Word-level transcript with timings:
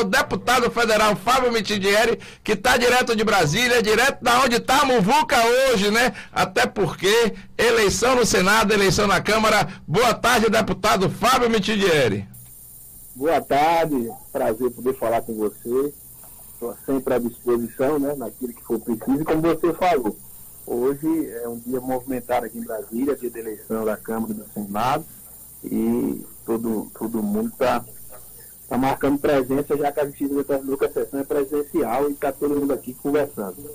o 0.00 0.04
deputado 0.04 0.70
federal 0.70 1.16
Fábio 1.16 1.52
Mitidieri, 1.52 2.18
que 2.42 2.52
está 2.52 2.76
direto 2.76 3.14
de 3.14 3.24
Brasília, 3.24 3.82
direto 3.82 4.22
da 4.22 4.40
onde 4.42 4.56
está 4.56 4.82
a 4.82 4.84
Muvuca 4.84 5.36
hoje, 5.70 5.90
né? 5.90 6.12
Até 6.32 6.66
porque 6.66 7.34
eleição 7.56 8.16
no 8.16 8.26
Senado, 8.26 8.72
eleição 8.72 9.06
na 9.06 9.20
Câmara. 9.20 9.68
Boa 9.86 10.14
tarde, 10.14 10.50
deputado 10.50 11.08
Fábio 11.10 11.50
Mitidieri. 11.50 12.26
Boa 13.14 13.40
tarde, 13.40 14.10
prazer 14.32 14.70
poder 14.70 14.94
falar 14.98 15.22
com 15.22 15.34
você. 15.34 15.92
Estou 16.52 16.76
sempre 16.84 17.14
à 17.14 17.18
disposição, 17.18 17.98
né, 17.98 18.14
naquilo 18.16 18.52
que 18.52 18.62
for 18.62 18.80
preciso. 18.80 19.22
E 19.22 19.24
como 19.24 19.42
você 19.42 19.72
falou, 19.74 20.16
hoje 20.66 21.30
é 21.42 21.48
um 21.48 21.58
dia 21.58 21.80
movimentado 21.80 22.46
aqui 22.46 22.58
em 22.58 22.64
Brasília, 22.64 23.16
dia 23.16 23.30
de 23.30 23.38
eleição 23.38 23.84
da 23.84 23.96
Câmara 23.96 24.32
e 24.32 24.36
do 24.36 24.46
Senado, 24.52 25.04
e 25.62 26.26
todo, 26.44 26.90
todo 26.98 27.22
mundo 27.22 27.48
está 27.48 27.84
está 28.64 28.76
marcando 28.76 29.18
presença, 29.18 29.76
já 29.76 29.92
que 29.92 30.00
a 30.00 30.06
Justiça 30.06 30.34
determinou 30.34 30.76
que 30.76 30.86
a 30.86 30.92
sessão 30.92 31.20
é 31.20 31.24
presencial 31.24 32.08
e 32.08 32.12
está 32.12 32.32
todo 32.32 32.58
mundo 32.58 32.72
aqui 32.72 32.94
conversando. 32.94 33.70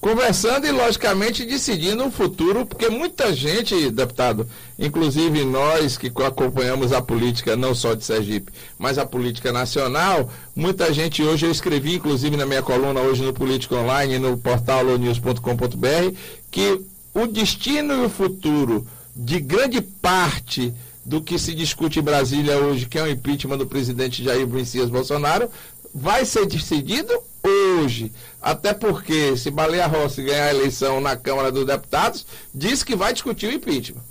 Conversando 0.00 0.66
e, 0.66 0.72
logicamente, 0.72 1.46
decidindo 1.46 2.04
o 2.04 2.10
futuro, 2.10 2.66
porque 2.66 2.88
muita 2.88 3.32
gente, 3.32 3.88
deputado, 3.88 4.48
inclusive 4.76 5.44
nós 5.44 5.96
que 5.96 6.10
acompanhamos 6.26 6.92
a 6.92 7.00
política, 7.00 7.56
não 7.56 7.72
só 7.72 7.94
de 7.94 8.04
Sergipe, 8.04 8.52
mas 8.76 8.98
a 8.98 9.06
política 9.06 9.52
nacional, 9.52 10.28
muita 10.56 10.92
gente 10.92 11.22
hoje, 11.22 11.46
eu 11.46 11.52
escrevi, 11.52 11.94
inclusive 11.94 12.36
na 12.36 12.44
minha 12.44 12.64
coluna 12.64 13.00
hoje 13.00 13.22
no 13.22 13.32
Política 13.32 13.76
Online, 13.76 14.18
no 14.18 14.36
portal 14.36 14.82
lonews.com.br, 14.82 16.16
que 16.50 16.80
o 17.14 17.26
destino 17.28 17.94
e 17.94 18.06
o 18.06 18.10
futuro 18.10 18.84
de 19.14 19.38
grande 19.38 19.80
parte 19.80 20.74
do 21.04 21.20
que 21.20 21.38
se 21.38 21.54
discute 21.54 21.98
em 21.98 22.02
Brasília 22.02 22.58
hoje, 22.58 22.86
que 22.86 22.98
é 22.98 23.02
o 23.02 23.10
impeachment 23.10 23.58
do 23.58 23.66
presidente 23.66 24.22
Jair 24.22 24.46
Messias 24.46 24.88
Bolsonaro, 24.88 25.50
vai 25.94 26.24
ser 26.24 26.46
decidido 26.46 27.12
hoje. 27.42 28.12
Até 28.40 28.72
porque, 28.72 29.36
se 29.36 29.50
Baleia 29.50 29.86
Rossi 29.86 30.22
ganhar 30.22 30.46
a 30.46 30.54
eleição 30.54 31.00
na 31.00 31.16
Câmara 31.16 31.50
dos 31.50 31.66
Deputados, 31.66 32.26
diz 32.54 32.82
que 32.82 32.96
vai 32.96 33.12
discutir 33.12 33.46
o 33.46 33.52
impeachment. 33.52 34.02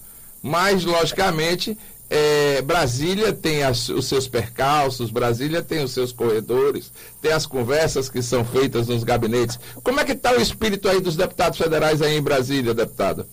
Mas, 0.41 0.83
logicamente, 0.83 1.77
é, 2.09 2.61
Brasília 2.61 3.31
tem 3.31 3.63
as, 3.63 3.87
os 3.87 4.05
seus 4.05 4.27
percalços, 4.27 5.09
Brasília 5.09 5.61
tem 5.61 5.81
os 5.81 5.91
seus 5.91 6.11
corredores, 6.11 6.91
tem 7.21 7.31
as 7.31 7.45
conversas 7.45 8.09
que 8.09 8.21
são 8.21 8.43
feitas 8.43 8.87
nos 8.87 9.03
gabinetes. 9.03 9.57
Como 9.81 9.99
é 9.99 10.03
que 10.03 10.11
está 10.11 10.33
o 10.33 10.41
espírito 10.41 10.89
aí 10.89 10.99
dos 10.99 11.15
deputados 11.15 11.57
federais 11.57 12.01
aí 12.01 12.17
em 12.17 12.21
Brasília, 12.21 12.73
deputado? 12.73 13.25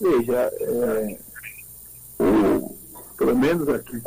Veja, 0.00 0.52
é, 0.60 1.18
pelo 3.18 3.36
menos 3.36 3.68
aqui, 3.68 4.00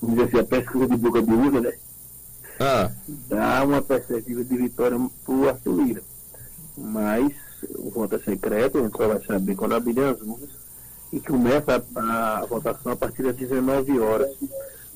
vamos 0.00 0.16
dizer 0.16 0.28
assim, 0.28 0.38
a 0.38 0.44
pesquisa 0.44 0.86
de 0.86 0.96
boca 0.96 1.20
de 1.20 1.32
urna, 1.32 1.60
né? 1.60 1.72
Ah. 2.60 2.90
Dá 3.28 3.64
uma 3.64 3.82
perspectiva 3.82 4.44
de 4.44 4.56
vitória 4.56 4.96
para 5.24 5.34
o 5.34 5.48
Arthur 5.48 5.82
Lira. 5.82 6.02
Mas 6.78 7.32
o 7.74 7.90
voto 7.90 8.14
é 8.14 8.18
secreto, 8.20 8.78
a 8.78 8.82
gente 8.82 8.96
só 8.96 9.08
vai 9.08 9.20
saber 9.24 9.56
quando 9.56 9.74
abrir 9.74 9.98
as 10.00 10.20
urnas. 10.20 10.48
E 11.12 11.18
começa 11.20 11.84
a, 11.96 12.38
a, 12.38 12.46
votação 12.46 12.92
a 12.92 12.96
partir 12.96 13.24
das 13.24 13.34
19 13.34 13.98
horas 13.98 14.30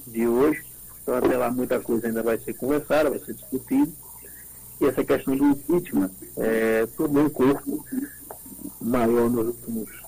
de 0.06 0.26
hoje. 0.28 0.64
Então 1.02 1.16
até 1.16 1.36
lá 1.36 1.50
muita 1.50 1.80
coisa 1.80 2.06
ainda 2.06 2.22
vai 2.22 2.38
ser 2.38 2.54
conversada, 2.54 3.10
vai 3.10 3.18
ser 3.18 3.34
discutida. 3.34 3.90
E 4.80 4.86
essa 4.86 5.02
questão 5.02 5.36
do 5.36 5.44
impeachment 5.46 6.10
é, 6.36 6.86
tomou 6.96 7.24
um 7.24 7.30
corpo 7.30 7.84
maior 8.80 9.28
nos 9.28 9.48
últimos 9.48 10.03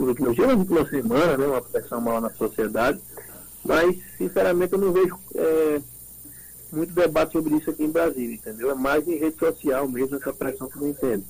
nos 0.00 0.08
últimos 0.08 0.34
dias, 0.34 0.48
nas 0.48 0.58
últimas 0.58 0.88
semanas, 0.88 1.38
né, 1.38 1.46
uma 1.46 1.62
pressão 1.62 2.00
maior 2.00 2.20
na 2.20 2.30
sociedade, 2.30 2.98
mas, 3.64 3.96
sinceramente, 4.16 4.72
eu 4.72 4.78
não 4.78 4.92
vejo 4.92 5.16
é, 5.34 5.80
muito 6.72 6.92
debate 6.94 7.32
sobre 7.32 7.54
isso 7.56 7.70
aqui 7.70 7.84
em 7.84 7.90
Brasília, 7.90 8.34
entendeu? 8.34 8.70
É 8.70 8.74
mais 8.74 9.06
em 9.06 9.16
rede 9.16 9.38
social 9.38 9.86
mesmo, 9.88 10.16
essa 10.16 10.32
pressão 10.32 10.68
que 10.68 10.76
eu 10.76 10.88
entendo. 10.88 11.24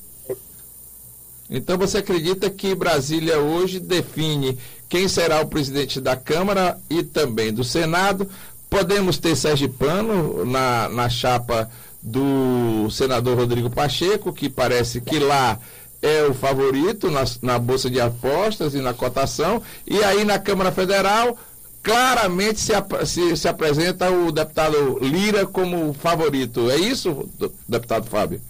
Então 1.53 1.77
você 1.77 1.99
acredita 1.99 2.49
que 2.49 2.77
Brasília 2.77 3.41
hoje 3.41 3.81
define 3.81 4.57
quem 4.89 5.09
será 5.09 5.41
o 5.41 5.49
presidente 5.49 6.01
da 6.01 6.15
Câmara 6.15 6.79
e 6.89 7.03
também 7.03 7.53
do 7.53 7.65
Senado? 7.65 8.29
Podemos 8.69 9.19
ter 9.19 9.35
Pano 9.77 10.45
na, 10.45 10.89
na 10.89 11.09
chapa 11.09 11.69
do 12.01 12.89
senador 12.89 13.37
Rodrigo 13.37 13.69
Pacheco, 13.69 14.33
que 14.33 14.49
parece 14.49 15.01
que 15.01 15.19
lá 15.19 15.59
é 16.03 16.25
o 16.25 16.35
favorito 16.35 17.11
na, 17.11 17.25
na 17.43 17.59
Bolsa 17.59 17.91
de 17.91 18.01
Apostas 18.01 18.75
e 18.75 18.81
na 18.81 18.95
cotação, 18.95 19.63
e 19.87 20.03
aí 20.03 20.25
na 20.25 20.39
Câmara 20.39 20.73
Federal 20.73 21.37
claramente 21.83 22.61
se, 22.61 22.73
se, 23.07 23.37
se 23.37 23.49
apresenta 23.49 24.11
o 24.11 24.31
deputado 24.31 24.99
Lira 24.99 25.47
como 25.47 25.93
favorito. 25.95 26.71
É 26.71 26.77
isso, 26.77 27.29
deputado 27.69 28.07
Fábio? 28.07 28.41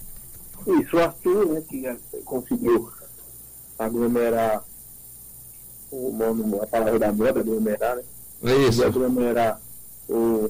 Isso, 0.67 0.95
o 0.95 0.99
Arthur, 0.99 1.45
né, 1.47 1.63
que 1.67 2.21
conseguiu 2.23 2.91
aglomerar 3.79 4.63
o 5.89 6.11
nome, 6.11 6.59
a 6.61 6.67
palavra 6.67 6.99
da 6.99 7.11
moda, 7.11 7.39
aglomerar, 7.39 7.95
né? 7.95 8.03
É 8.43 8.55
isso. 8.67 8.83
Aglomerar 8.83 9.59
o, 10.07 10.49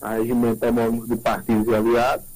a 0.00 0.14
regimentar 0.14 0.72
de 1.06 1.16
partidos 1.16 1.66
e 1.68 1.74
aliados. 1.74 2.26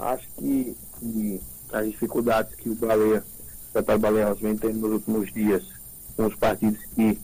Acho 0.00 0.26
que, 0.36 0.76
que 0.98 1.40
as 1.72 1.86
dificuldades 1.86 2.54
que 2.54 2.68
o 2.68 2.74
Baleia, 2.74 3.22
o 3.70 3.74
deputado 3.74 4.00
Baleia 4.00 4.34
vem 4.34 4.56
tendo 4.56 4.78
nos 4.78 4.92
últimos 4.92 5.32
dias 5.32 5.64
com 6.16 6.26
os 6.26 6.34
partidos 6.34 6.80
que 6.94 7.18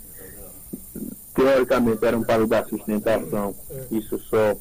teoricamente 1.34 2.04
eram 2.04 2.22
para 2.22 2.46
dar 2.46 2.66
sustentação, 2.66 3.54
isso 3.90 4.18
só 4.18 4.56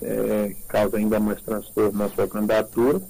é, 0.00 0.54
causa 0.68 0.96
ainda 0.96 1.20
mais 1.20 1.42
transtorno 1.42 1.98
na 1.98 2.08
sua 2.08 2.26
candidatura. 2.26 3.00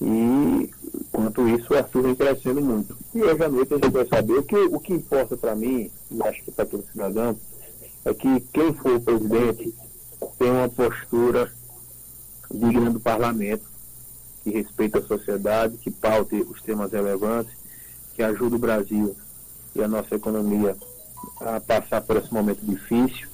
E, 0.00 0.70
quanto 1.10 1.48
isso, 1.48 1.72
o 1.72 1.76
Arthur 1.76 2.02
vem 2.02 2.14
crescendo 2.14 2.60
muito. 2.60 2.96
E 3.14 3.22
hoje 3.22 3.42
à 3.42 3.48
noite 3.48 3.74
a 3.74 3.78
gente 3.78 3.90
vai 3.90 4.06
saber 4.06 4.42
que 4.44 4.56
o 4.56 4.78
que 4.78 4.92
importa 4.92 5.36
para 5.36 5.56
mim, 5.56 5.90
e 6.10 6.22
acho 6.22 6.44
que 6.44 6.52
para 6.52 6.66
todo 6.66 6.84
cidadão, 6.92 7.36
é 8.04 8.14
que 8.14 8.40
quem 8.52 8.72
for 8.74 8.96
o 8.96 9.00
presidente 9.00 9.74
tem 10.38 10.50
uma 10.50 10.68
postura 10.68 11.50
digna 12.50 12.90
do 12.90 13.00
parlamento, 13.00 13.64
que 14.48 14.56
respeita 14.56 14.98
a 14.98 15.02
sociedade, 15.02 15.76
que 15.76 15.90
paute 15.90 16.36
os 16.36 16.62
temas 16.62 16.92
relevantes, 16.92 17.52
que 18.14 18.22
ajude 18.22 18.56
o 18.56 18.58
Brasil 18.58 19.14
e 19.74 19.82
a 19.82 19.88
nossa 19.88 20.14
economia 20.14 20.76
a 21.40 21.60
passar 21.60 22.00
por 22.00 22.16
esse 22.16 22.32
momento 22.32 22.64
difícil, 22.64 23.28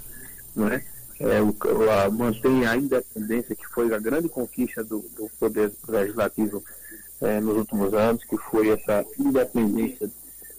não 0.55 0.69
é? 0.69 0.85
É, 1.21 1.41
o, 1.41 1.55
a, 1.91 2.11
mantém 2.11 2.67
a 2.67 2.77
independência, 2.77 3.55
que 3.55 3.67
foi 3.69 3.95
a 3.95 3.99
grande 3.99 4.29
conquista 4.29 4.83
do, 4.83 4.99
do 5.17 5.31
Poder 5.39 5.73
Legislativo 5.87 6.63
é, 7.21 7.41
nos 7.41 7.57
últimos 7.57 7.95
anos, 7.95 8.25
que 8.25 8.37
foi 8.37 8.71
essa 8.71 9.05
independência 9.19 10.11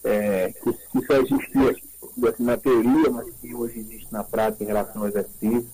é, 0.04 0.54
que, 0.54 0.72
que, 0.72 1.06
só 1.06 1.18
existia 1.18 1.76
na 2.40 2.56
teoria, 2.56 3.10
mas 3.12 3.30
que 3.42 3.54
hoje 3.54 3.80
existe 3.80 4.08
na 4.14 4.24
prática 4.24 4.64
em 4.64 4.68
relação 4.68 5.02
ao 5.02 5.10
executivo, 5.10 5.66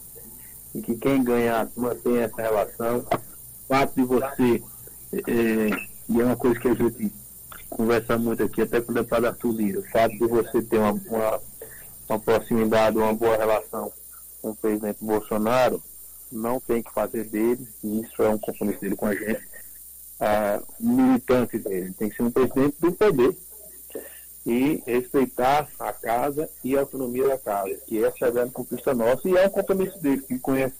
e 0.73 0.81
que 0.81 0.95
quem 0.95 1.23
ganhar 1.23 1.69
mantém 1.75 2.17
essa 2.17 2.41
relação. 2.41 3.05
Fato 3.71 3.95
de 3.95 4.03
você 4.03 4.61
é, 5.13 5.69
e 6.09 6.19
é 6.19 6.25
uma 6.25 6.35
coisa 6.35 6.59
que 6.59 6.67
a 6.67 6.73
gente 6.73 7.09
conversa 7.69 8.17
muito 8.17 8.43
aqui, 8.43 8.63
até 8.63 8.81
com 8.81 8.91
o 8.91 8.95
deputado 8.95 9.27
Arthur 9.27 9.53
Lira, 9.53 9.79
o 9.79 9.83
fato 9.83 10.11
de 10.11 10.27
você 10.27 10.61
ter 10.61 10.77
uma, 10.77 10.91
uma, 10.91 11.39
uma 12.09 12.19
proximidade, 12.19 12.97
uma 12.97 13.13
boa 13.13 13.37
relação 13.37 13.89
com 14.41 14.49
o 14.49 14.55
presidente 14.57 14.97
Bolsonaro, 14.99 15.81
não 16.29 16.59
tem 16.59 16.83
que 16.83 16.91
fazer 16.91 17.23
dele, 17.23 17.65
e 17.81 18.01
isso 18.01 18.21
é 18.21 18.27
um 18.27 18.37
compromisso 18.37 18.81
dele 18.81 18.97
com 18.97 19.05
a 19.05 19.15
gente, 19.15 19.47
militante 20.77 21.57
dele. 21.57 21.93
Tem 21.93 22.09
que 22.09 22.17
ser 22.17 22.23
um 22.23 22.31
presidente 22.31 22.75
do 22.77 22.91
poder 22.91 23.37
e 24.45 24.83
respeitar 24.85 25.69
a 25.79 25.93
casa 25.93 26.49
e 26.61 26.75
a 26.75 26.81
autonomia 26.81 27.25
da 27.25 27.37
casa, 27.37 27.73
que 27.87 28.03
essa 28.03 28.25
é 28.25 28.27
a 28.27 28.31
grande 28.31 28.51
conquista 28.51 28.93
nossa 28.93 29.29
e 29.29 29.37
é 29.37 29.47
um 29.47 29.49
compromisso 29.49 29.97
dele. 30.01 30.21
Quem 30.27 30.39
conhece 30.39 30.75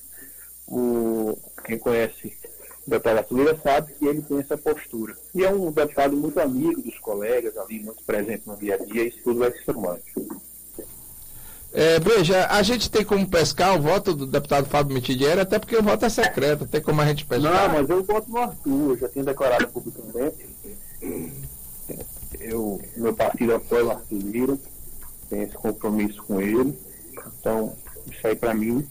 o, 0.67 1.37
quem 1.63 1.79
conhece 1.79 2.50
deputado 2.91 3.17
Arthur 3.17 3.59
sabe 3.63 3.93
que 3.93 4.05
ele 4.05 4.21
tem 4.21 4.39
essa 4.39 4.57
postura. 4.57 5.15
E 5.33 5.43
é 5.43 5.49
um 5.49 5.71
deputado 5.71 6.15
muito 6.15 6.39
amigo 6.39 6.81
dos 6.81 6.97
colegas 6.99 7.57
ali, 7.57 7.79
muito 7.79 8.03
presente 8.03 8.43
no 8.45 8.55
dia 8.55 8.75
a 8.75 8.77
dia, 8.77 9.03
e 9.03 9.07
isso 9.07 9.19
tudo 9.23 9.39
vai 9.39 9.51
se 9.51 9.63
formando. 9.63 10.01
É, 11.73 11.99
veja, 12.01 12.47
a 12.47 12.61
gente 12.61 12.91
tem 12.91 13.03
como 13.03 13.25
pescar 13.25 13.77
o 13.77 13.81
voto 13.81 14.13
do 14.13 14.25
deputado 14.25 14.67
Fábio 14.67 14.93
Mitidieri, 14.93 15.39
até 15.39 15.57
porque 15.57 15.77
o 15.77 15.83
voto 15.83 16.05
é 16.05 16.09
secreto, 16.09 16.67
tem 16.67 16.81
como 16.81 17.01
a 17.01 17.05
gente 17.05 17.25
pescar. 17.25 17.69
Não, 17.69 17.79
mas 17.79 17.89
eu 17.89 18.03
voto 18.03 18.29
no 18.29 18.37
Arthur, 18.39 18.89
eu 18.89 18.97
já 18.97 19.07
tenho 19.07 19.25
declarado 19.25 19.67
publicamente. 19.69 20.49
Eu, 22.39 22.81
meu 22.97 23.13
partido 23.13 23.55
apoia 23.55 23.85
o 23.85 23.91
Arthur 23.91 24.17
Lira, 24.17 24.57
tem 25.29 25.43
esse 25.43 25.53
compromisso 25.53 26.21
com 26.23 26.41
ele. 26.41 26.77
Então, 27.39 27.73
isso 28.11 28.27
aí 28.27 28.35
para 28.35 28.53
mim, 28.53 28.85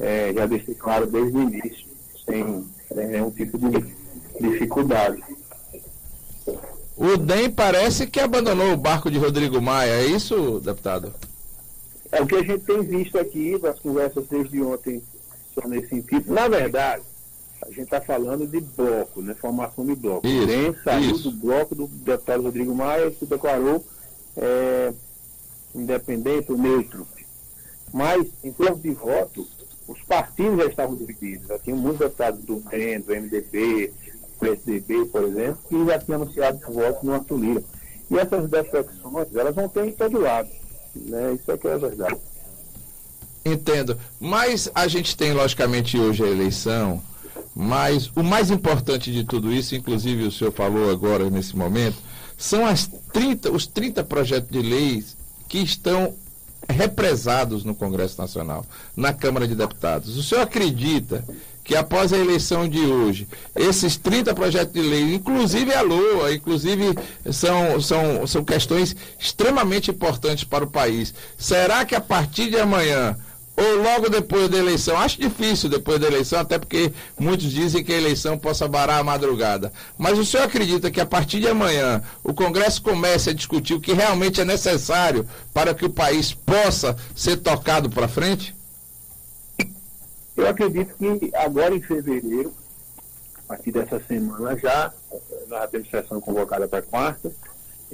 é, 0.00 0.32
já 0.32 0.46
deixei 0.46 0.74
claro 0.74 1.06
desde 1.06 1.36
o 1.36 1.42
início, 1.42 1.86
sem 2.24 2.66
é 2.96 3.06
nenhum 3.06 3.30
tipo 3.30 3.58
de 3.58 3.94
dificuldade. 4.40 5.22
O 6.96 7.16
DEM 7.16 7.50
parece 7.50 8.06
que 8.06 8.20
abandonou 8.20 8.72
o 8.72 8.76
barco 8.76 9.10
de 9.10 9.18
Rodrigo 9.18 9.60
Maia, 9.60 9.90
é 9.90 10.06
isso, 10.06 10.60
deputado? 10.60 11.12
É 12.12 12.22
o 12.22 12.26
que 12.26 12.36
a 12.36 12.42
gente 12.42 12.64
tem 12.64 12.82
visto 12.82 13.18
aqui, 13.18 13.58
nas 13.60 13.78
conversas 13.80 14.26
desde 14.28 14.62
ontem 14.62 15.02
só 15.52 15.66
nesse 15.66 15.88
sentido. 15.88 16.32
Na 16.32 16.46
verdade, 16.46 17.02
a 17.62 17.68
gente 17.68 17.82
está 17.82 18.00
falando 18.00 18.46
de 18.46 18.60
bloco, 18.60 19.22
né? 19.22 19.34
Formação 19.34 19.84
de 19.84 19.96
bloco. 19.96 20.26
Isso, 20.26 20.46
DEM 20.46 20.74
saiu 20.84 21.10
isso. 21.16 21.30
do 21.30 21.36
bloco 21.36 21.74
do 21.74 21.88
deputado 21.88 22.44
Rodrigo 22.44 22.74
Maia, 22.74 23.10
que 23.10 23.26
declarou 23.26 23.84
é, 24.36 24.92
independente 25.74 26.52
ou 26.52 26.58
neutro. 26.58 27.06
Mas, 27.92 28.26
em 28.42 28.52
termos 28.52 28.82
de 28.82 28.90
voto, 28.90 29.46
os 29.86 30.00
partidos 30.02 30.58
já 30.58 30.66
estavam 30.66 30.96
divididos. 30.96 31.46
Já 31.46 31.58
tinham 31.58 31.78
muitos 31.78 32.00
deputados 32.00 32.44
do 32.44 32.60
DEM, 32.60 33.00
do 33.00 33.14
MDB, 33.14 33.88
do 33.88 34.38
PSDB, 34.40 35.04
por 35.06 35.24
exemplo, 35.24 35.58
que 35.68 35.84
já 35.84 35.98
tinham 35.98 36.22
anunciado 36.22 36.60
o 36.68 36.72
voto 36.72 37.12
Arthur 37.12 37.38
Lira. 37.38 37.64
E 38.10 38.18
essas 38.18 38.48
defecções, 38.48 39.34
elas 39.34 39.54
vão 39.54 39.68
ter 39.68 39.86
em 39.86 39.92
todo 39.92 40.20
lado. 40.20 40.48
Né? 40.94 41.34
Isso 41.34 41.50
é 41.50 41.56
que 41.56 41.68
é 41.68 41.72
a 41.72 41.78
verdade. 41.78 42.16
Entendo. 43.44 43.98
Mas 44.18 44.70
a 44.74 44.88
gente 44.88 45.16
tem, 45.16 45.32
logicamente, 45.32 45.98
hoje 45.98 46.24
a 46.24 46.28
eleição, 46.28 47.02
mas 47.54 48.10
o 48.16 48.22
mais 48.22 48.50
importante 48.50 49.12
de 49.12 49.24
tudo 49.24 49.52
isso, 49.52 49.74
inclusive 49.74 50.24
o 50.24 50.32
senhor 50.32 50.52
falou 50.52 50.90
agora 50.90 51.28
nesse 51.28 51.56
momento, 51.56 51.96
são 52.36 52.66
as 52.66 52.86
30, 53.12 53.52
os 53.52 53.66
30 53.66 54.02
projetos 54.04 54.50
de 54.50 54.62
leis 54.62 55.16
que 55.48 55.58
estão 55.58 56.14
represados 56.68 57.64
no 57.64 57.74
Congresso 57.74 58.20
Nacional, 58.20 58.64
na 58.96 59.12
Câmara 59.12 59.46
de 59.46 59.54
Deputados. 59.54 60.16
O 60.16 60.22
senhor 60.22 60.42
acredita 60.42 61.24
que 61.64 61.74
após 61.74 62.12
a 62.12 62.18
eleição 62.18 62.68
de 62.68 62.80
hoje, 62.80 63.26
esses 63.56 63.96
30 63.96 64.34
projetos 64.34 64.74
de 64.74 64.82
lei, 64.82 65.14
inclusive 65.14 65.72
a 65.72 65.80
LOA, 65.80 66.34
inclusive 66.34 66.94
são, 67.32 67.80
são, 67.80 68.26
são 68.26 68.44
questões 68.44 68.94
extremamente 69.18 69.90
importantes 69.90 70.44
para 70.44 70.64
o 70.64 70.70
país. 70.70 71.14
Será 71.38 71.84
que 71.86 71.94
a 71.94 72.00
partir 72.00 72.50
de 72.50 72.58
amanhã 72.58 73.16
ou 73.56 73.82
logo 73.82 74.08
depois 74.08 74.48
da 74.48 74.58
eleição. 74.58 74.96
Acho 74.98 75.20
difícil 75.20 75.68
depois 75.68 76.00
da 76.00 76.06
eleição, 76.06 76.40
até 76.40 76.58
porque 76.58 76.92
muitos 77.18 77.50
dizem 77.50 77.84
que 77.84 77.92
a 77.92 77.96
eleição 77.96 78.38
possa 78.38 78.66
barar 78.66 78.98
a 78.98 79.04
madrugada. 79.04 79.72
Mas 79.96 80.18
o 80.18 80.24
senhor 80.24 80.44
acredita 80.44 80.90
que 80.90 81.00
a 81.00 81.06
partir 81.06 81.40
de 81.40 81.48
amanhã 81.48 82.02
o 82.22 82.34
Congresso 82.34 82.82
comece 82.82 83.30
a 83.30 83.34
discutir 83.34 83.74
o 83.74 83.80
que 83.80 83.92
realmente 83.92 84.40
é 84.40 84.44
necessário 84.44 85.26
para 85.52 85.74
que 85.74 85.84
o 85.84 85.90
país 85.90 86.34
possa 86.34 86.96
ser 87.14 87.36
tocado 87.38 87.88
para 87.88 88.08
frente? 88.08 88.54
Eu 90.36 90.48
acredito 90.48 90.94
que 90.98 91.30
agora 91.34 91.74
em 91.74 91.80
fevereiro, 91.80 92.52
a 93.44 93.54
partir 93.54 93.70
dessa 93.70 94.00
semana 94.00 94.58
já, 94.58 94.92
nós 95.48 95.70
temos 95.70 95.88
sessão 95.88 96.20
convocada 96.20 96.66
para 96.66 96.82
quarta, 96.82 97.30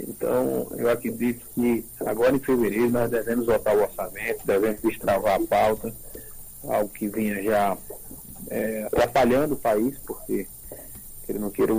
então, 0.08 0.68
eu 0.76 0.90
acredito 0.90 1.44
que 1.54 1.84
agora 2.04 2.34
em 2.34 2.40
fevereiro 2.40 2.90
nós 2.90 3.10
devemos 3.10 3.46
votar 3.46 3.76
o 3.76 3.82
orçamento, 3.82 4.46
devemos 4.46 4.80
destravar 4.80 5.40
a 5.40 5.46
pauta, 5.46 5.92
algo 6.64 6.88
que 6.88 7.08
vinha 7.08 7.42
já 7.42 7.76
é, 8.48 8.84
atrapalhando 8.84 9.54
o 9.54 9.58
país, 9.58 9.98
porque 10.06 10.46
ele 11.28 11.38
não 11.38 11.50
queira 11.50 11.72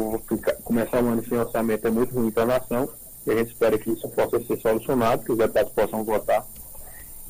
começar 0.64 1.04
o 1.04 1.08
ano 1.08 1.26
sem 1.28 1.38
orçamento 1.38 1.88
é 1.88 1.92
muito 1.92 2.14
ruim 2.14 2.32
para 2.32 2.44
a 2.44 2.60
nação, 2.60 2.90
e 3.26 3.32
a 3.32 3.36
gente 3.36 3.52
espera 3.52 3.78
que 3.78 3.92
isso 3.92 4.08
possa 4.10 4.40
ser 4.44 4.60
solucionado, 4.60 5.24
que 5.24 5.32
os 5.32 5.38
deputados 5.38 5.72
possam 5.74 6.04
votar 6.04 6.46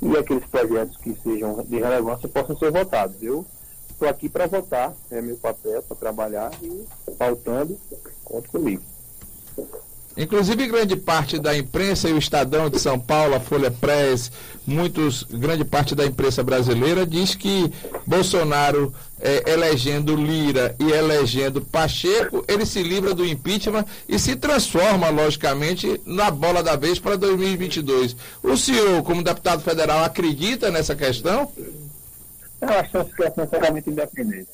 e 0.01 0.17
aqueles 0.17 0.45
projetos 0.45 0.97
que 0.97 1.15
sejam 1.21 1.63
de 1.63 1.77
relevância 1.77 2.27
possam 2.27 2.57
ser 2.57 2.71
votados. 2.71 3.21
Eu 3.21 3.45
estou 3.89 4.07
aqui 4.07 4.27
para 4.27 4.47
votar, 4.47 4.94
é 5.11 5.21
meu 5.21 5.37
papel, 5.37 5.83
para 5.83 5.95
trabalhar 5.95 6.51
e 6.61 6.85
faltando, 7.17 7.77
conte 8.23 8.49
comigo. 8.49 8.81
Inclusive 10.17 10.67
grande 10.67 10.95
parte 10.95 11.39
da 11.39 11.57
imprensa 11.57 12.09
e 12.09 12.13
o 12.13 12.17
Estadão 12.17 12.69
de 12.69 12.79
São 12.79 12.99
Paulo, 12.99 13.33
a 13.33 13.39
Folha 13.39 13.71
Press, 13.71 14.31
muitos, 14.67 15.23
grande 15.23 15.63
parte 15.63 15.95
da 15.95 16.05
imprensa 16.05 16.43
brasileira 16.43 17.05
diz 17.05 17.33
que 17.33 17.71
Bolsonaro 18.05 18.93
é, 19.21 19.49
elegendo 19.49 20.15
Lira 20.15 20.75
e 20.79 20.91
elegendo 20.91 21.61
Pacheco, 21.61 22.43
ele 22.47 22.65
se 22.65 22.83
livra 22.83 23.13
do 23.13 23.25
impeachment 23.25 23.85
e 24.07 24.19
se 24.19 24.35
transforma, 24.35 25.09
logicamente, 25.09 26.01
na 26.05 26.29
bola 26.29 26.61
da 26.61 26.75
vez 26.75 26.99
para 26.99 27.15
2022. 27.15 28.15
O 28.43 28.57
senhor, 28.57 29.01
como 29.03 29.23
deputado 29.23 29.61
federal, 29.61 30.03
acredita 30.03 30.69
nessa 30.69 30.95
questão? 30.95 31.49
Eu 32.59 32.69
acho 32.69 32.97
essa 32.97 33.15
questão 33.15 33.45
sinceramente 33.45 33.89
independente. 33.89 34.49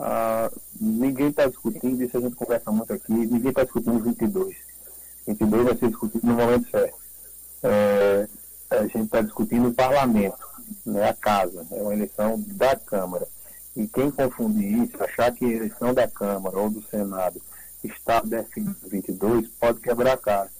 Ah, 0.00 0.50
ninguém 0.80 1.28
está 1.28 1.46
discutindo, 1.46 2.02
isso 2.02 2.16
a 2.16 2.20
gente 2.20 2.34
conversa 2.34 2.70
muito 2.70 2.92
aqui, 2.92 3.12
ninguém 3.12 3.50
está 3.50 3.64
discutindo 3.64 4.00
22 4.00 4.63
22 5.26 5.64
vai 5.64 5.76
ser 5.76 5.88
discutido 5.88 6.26
no 6.26 6.34
momento 6.34 6.70
certo. 6.70 6.98
É, 7.62 8.28
a 8.70 8.82
gente 8.82 9.04
está 9.04 9.20
discutindo 9.20 9.68
o 9.68 9.74
parlamento, 9.74 10.46
né, 10.84 11.08
a 11.08 11.14
casa, 11.14 11.66
é 11.70 11.80
uma 11.80 11.94
eleição 11.94 12.42
da 12.48 12.76
Câmara. 12.76 13.26
E 13.76 13.88
quem 13.88 14.10
confundir 14.10 14.84
isso, 14.84 15.02
achar 15.02 15.32
que 15.32 15.44
a 15.44 15.56
eleição 15.56 15.92
da 15.92 16.06
Câmara 16.06 16.58
ou 16.58 16.70
do 16.70 16.82
Senado 16.82 17.40
está 17.82 18.20
definido 18.20 18.76
22, 18.84 19.48
pode 19.60 19.80
quebrar 19.80 20.12
a 20.12 20.16
cara. 20.16 20.50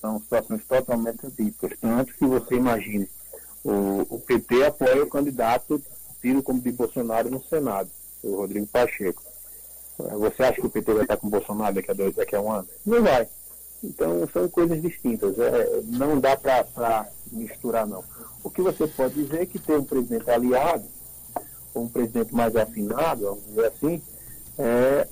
São 0.00 0.20
situações 0.20 0.64
totalmente 0.66 1.26
atípicas. 1.26 1.78
Tanto 1.80 2.14
que 2.14 2.24
você 2.24 2.56
imagine, 2.56 3.08
o, 3.64 4.06
o 4.08 4.20
PT 4.20 4.64
apoia 4.64 5.02
o 5.02 5.08
candidato 5.08 5.82
tido 6.20 6.42
como 6.42 6.60
de 6.60 6.72
Bolsonaro 6.72 7.30
no 7.30 7.42
Senado, 7.44 7.90
o 8.22 8.36
Rodrigo 8.36 8.66
Pacheco. 8.66 9.22
Você 9.98 10.42
acha 10.44 10.60
que 10.60 10.66
o 10.66 10.70
PT 10.70 10.92
vai 10.92 11.02
estar 11.02 11.16
com 11.16 11.26
o 11.26 11.30
Bolsonaro 11.30 11.74
daqui 11.74 11.90
a 11.90 11.94
dois, 11.94 12.14
daqui 12.14 12.36
a 12.36 12.40
um 12.40 12.52
ano? 12.52 12.68
Não 12.86 13.02
vai. 13.02 13.28
Então, 13.82 14.28
são 14.32 14.48
coisas 14.48 14.80
distintas. 14.82 15.38
É, 15.38 15.82
não 15.84 16.18
dá 16.18 16.36
para 16.36 17.08
misturar, 17.30 17.86
não. 17.86 18.02
O 18.42 18.50
que 18.50 18.62
você 18.62 18.86
pode 18.86 19.14
dizer 19.14 19.42
é 19.42 19.46
que 19.46 19.58
ter 19.58 19.78
um 19.78 19.84
presidente 19.84 20.30
aliado, 20.30 20.84
ou 21.74 21.84
um 21.84 21.88
presidente 21.88 22.34
mais 22.34 22.56
afinado, 22.56 23.24
vamos 23.24 23.44
dizer 23.46 23.66
assim, 23.66 24.02
é, 24.58 25.06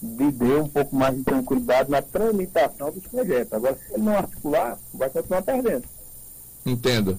de 0.00 0.30
dar 0.30 0.62
um 0.62 0.68
pouco 0.68 0.94
mais 0.94 1.16
de 1.16 1.24
tranquilidade 1.24 1.90
na 1.90 2.00
tramitação 2.00 2.90
dos 2.90 3.06
projetos. 3.06 3.52
Agora, 3.52 3.76
se 3.76 3.94
ele 3.94 4.02
não 4.02 4.16
articular, 4.16 4.78
vai 4.94 5.10
continuar 5.10 5.42
perdendo. 5.42 5.84
Entendo. 6.64 7.18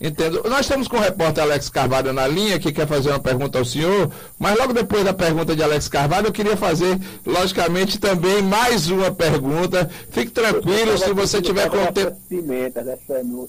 Entendo. 0.00 0.42
Nós 0.48 0.60
estamos 0.60 0.88
com 0.88 0.96
o 0.96 1.00
repórter 1.00 1.44
Alex 1.44 1.68
Carvalho 1.68 2.10
na 2.10 2.26
linha, 2.26 2.58
que 2.58 2.72
quer 2.72 2.86
fazer 2.86 3.10
uma 3.10 3.20
pergunta 3.20 3.58
ao 3.58 3.66
senhor, 3.66 4.10
mas 4.38 4.58
logo 4.58 4.72
depois 4.72 5.04
da 5.04 5.12
pergunta 5.12 5.54
de 5.54 5.62
Alex 5.62 5.88
Carvalho, 5.88 6.28
eu 6.28 6.32
queria 6.32 6.56
fazer, 6.56 6.98
logicamente, 7.26 7.98
também 7.98 8.40
mais 8.40 8.88
uma 8.88 9.10
pergunta. 9.10 9.90
Fique 10.10 10.30
tranquilo 10.30 10.96
se 10.96 11.12
você 11.12 11.42
tiver 11.42 11.68
com 11.68 11.84
tempo. 11.92 12.16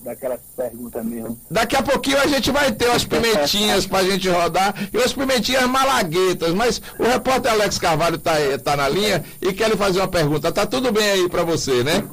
Daquelas 0.04 0.42
perguntas 0.58 1.06
mesmo. 1.06 1.40
Daqui 1.50 1.78
a 1.78 1.82
pouquinho 1.82 2.18
a 2.18 2.28
gente 2.28 2.52
vai 2.52 2.70
ter 2.74 2.90
umas 2.90 3.06
pimentinhas 3.06 3.86
para 3.86 4.00
a 4.00 4.04
gente 4.04 4.28
rodar 4.28 4.76
e 4.94 4.98
umas 4.98 5.14
pimentinhas 5.14 5.64
malaguetas, 5.68 6.54
mas 6.54 6.82
o 7.00 7.04
repórter 7.04 7.54
Alex 7.54 7.78
Carvalho 7.78 8.18
está 8.18 8.34
tá 8.62 8.76
na 8.76 8.90
linha 8.90 9.24
e 9.42 9.54
quer 9.54 9.70
lhe 9.70 9.78
fazer 9.78 10.00
uma 10.00 10.08
pergunta. 10.10 10.52
Tá 10.52 10.66
tudo 10.66 10.92
bem 10.92 11.12
aí 11.12 11.30
para 11.30 11.44
você, 11.44 11.82
né? 11.82 12.04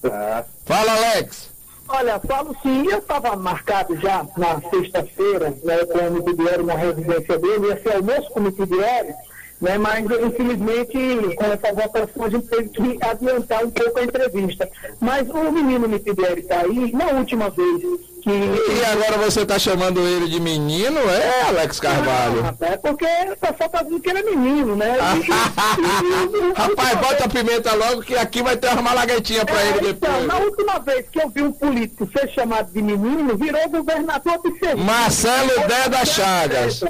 Tá. 0.00 0.44
Fala, 0.64 0.92
Alex. 0.92 1.51
Olha, 1.94 2.18
falo 2.20 2.56
sim, 2.62 2.86
eu 2.86 2.98
estava 2.98 3.36
marcado 3.36 3.94
já 3.96 4.26
na 4.38 4.62
sexta-feira, 4.70 5.54
né, 5.62 5.84
com 5.84 5.98
o 5.98 6.10
Mitidiário 6.10 6.64
na 6.64 6.74
residência 6.74 7.38
dele, 7.38 7.66
ia 7.66 7.82
ser 7.82 7.96
almoço 7.96 8.30
com 8.30 8.40
o 8.40 8.42
Mitidiário, 8.44 9.14
né, 9.60 9.76
mas 9.76 10.06
infelizmente 10.06 11.36
com 11.36 11.44
essa 11.44 11.74
votação 11.74 12.24
a 12.24 12.30
gente 12.30 12.48
teve 12.48 12.70
que 12.70 12.98
adiantar 13.04 13.62
um 13.62 13.70
pouco 13.70 13.98
a 13.98 14.04
entrevista. 14.04 14.70
Mas 14.98 15.28
o 15.28 15.52
menino 15.52 15.86
Mitidiário 15.86 16.38
está 16.38 16.60
aí, 16.60 16.92
na 16.92 17.10
última 17.10 17.50
vez. 17.50 17.82
E 18.24 18.84
agora 18.84 19.18
você 19.18 19.42
está 19.42 19.58
chamando 19.58 20.00
ele 20.06 20.28
de 20.28 20.38
menino, 20.40 20.98
é, 21.10 21.42
Alex 21.48 21.80
Carvalho? 21.80 22.42
Não, 22.42 22.68
é 22.68 22.76
porque 22.76 23.04
o 23.04 23.36
pessoal 23.36 23.84
dizendo 23.84 24.00
que 24.00 24.10
ele 24.10 24.18
é 24.20 24.22
menino, 24.22 24.76
né? 24.76 24.96
Rapaz, 26.54 26.98
bota 26.98 27.24
a 27.24 27.28
pimenta 27.28 27.74
logo 27.74 28.02
que 28.02 28.14
aqui 28.14 28.42
vai 28.42 28.56
ter 28.56 28.68
uma 28.68 28.82
malaguetinha 28.82 29.44
para 29.44 29.60
é, 29.60 29.68
ele 29.68 29.90
então, 29.90 30.10
depois. 30.10 30.26
na 30.26 30.36
última 30.38 30.78
vez 30.78 31.06
que 31.10 31.20
eu 31.20 31.28
vi 31.28 31.42
um 31.42 31.52
político 31.52 32.08
ser 32.16 32.28
chamado 32.30 32.72
de 32.72 32.80
menino, 32.80 33.36
virou 33.36 33.68
governador 33.68 34.40
de 34.42 34.58
Sergipe. 34.58 34.82
Marcelo 34.82 35.66
Deda 35.66 36.04
Chagas 36.04 36.82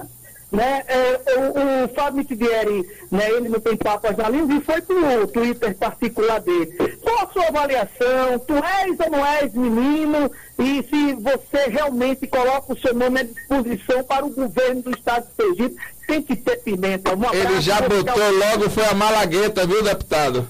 né, 0.53 0.85
é, 0.87 1.21
o, 1.39 1.85
o 1.85 1.95
Fábio 1.95 2.19
Mitidieri, 2.19 2.87
né, 3.11 3.31
ele 3.31 3.49
não 3.49 3.59
tem 3.59 3.75
papas 3.75 4.17
na 4.19 4.29
língua 4.29 4.55
e 4.55 4.61
foi 4.61 4.83
pro 4.83 5.27
Twitter 5.29 5.75
particular 5.77 6.41
dele. 6.41 6.99
Qual 7.01 7.25
a 7.25 7.33
sua 7.33 7.49
avaliação? 7.49 8.39
Tu 8.47 8.55
és 8.55 9.01
ou 9.01 9.11
não 9.11 9.27
és 9.27 9.55
menino? 9.55 10.31
E 10.59 10.83
se 10.83 11.15
você 11.15 11.71
realmente 11.71 12.27
coloca 12.27 12.75
o 12.75 12.79
seu 12.79 12.95
nome 12.95 13.21
à 13.21 13.23
disposição 13.23 14.05
para 14.05 14.27
o 14.27 14.31
governo 14.31 14.83
do 14.83 14.91
estado 14.91 15.27
de 15.27 15.35
Sergipe, 15.35 15.77
tem 16.07 16.23
que 16.23 16.37
ter 16.37 16.57
pimenta. 16.59 17.17
Um 17.17 17.33
ele 17.33 17.61
já 17.63 17.81
botou 17.81 18.31
logo, 18.31 18.69
foi 18.69 18.85
a 18.85 18.95
malagueta, 18.95 19.67
viu, 19.67 19.83
deputado? 19.83 20.47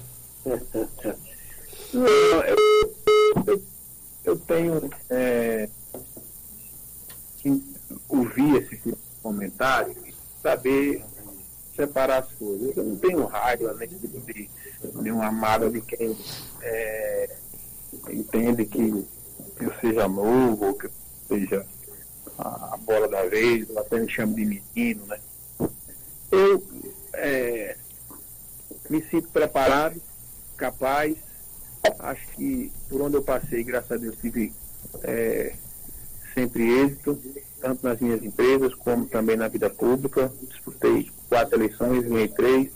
eu, 1.95 2.03
eu, 3.47 3.63
eu, 4.25 4.37
tenho 4.37 4.91
é, 5.09 5.69
que 7.39 7.63
ouvir 8.09 8.57
esse 8.57 8.77
tipo 8.79 9.12
comentário 9.33 9.95
e 10.07 10.15
saber 10.43 11.03
separar 11.75 12.19
as 12.19 12.33
coisas. 12.33 12.77
Eu 12.77 12.85
não 12.85 12.97
tenho 12.97 13.25
raiva 13.25 13.75
nem 13.75 13.89
tipo 13.89 14.21
de 14.21 14.51
nenhuma 14.95 15.33
mágoa 15.33 15.71
de 15.71 15.81
quem 15.81 16.17
é, 16.61 17.37
entende 18.11 18.67
que 18.67 19.07
eu 19.61 19.73
seja 19.81 20.09
novo 20.09 20.67
ou 20.67 20.75
que 20.75 20.87
eu 20.87 20.91
seja 21.29 21.67
a, 22.39 22.75
a 22.75 22.77
bola 22.77 23.09
da 23.09 23.23
vez, 23.25 23.69
ou 23.71 23.79
até 23.79 23.99
me 23.99 24.11
chama 24.11 24.35
de 24.35 24.45
menino, 24.45 25.07
né? 25.07 25.19
Eu 26.31 26.63
é, 27.15 27.77
me 28.89 29.03
sinto 29.05 29.29
preparado, 29.29 30.01
capaz, 30.57 31.17
acho 31.99 32.27
que 32.29 32.73
por 32.89 33.01
onde 33.01 33.17
eu 33.17 33.23
passei, 33.23 33.63
graças 33.63 33.93
a 33.93 33.97
Deus, 33.97 34.17
tive 34.21 34.53
é, 35.03 35.55
sempre 36.35 36.63
êxito, 36.81 37.19
tanto 37.63 37.87
nas 37.87 38.01
minhas 38.01 38.23
empresas 38.23 38.75
como 38.75 39.07
também 39.07 39.37
na 39.37 39.47
vida 39.47 39.71
pública. 39.71 40.31
Disputei 40.43 41.09
quatro 41.29 41.57
eleições, 41.57 42.05
ganhei 42.05 42.29
três, 42.29 42.69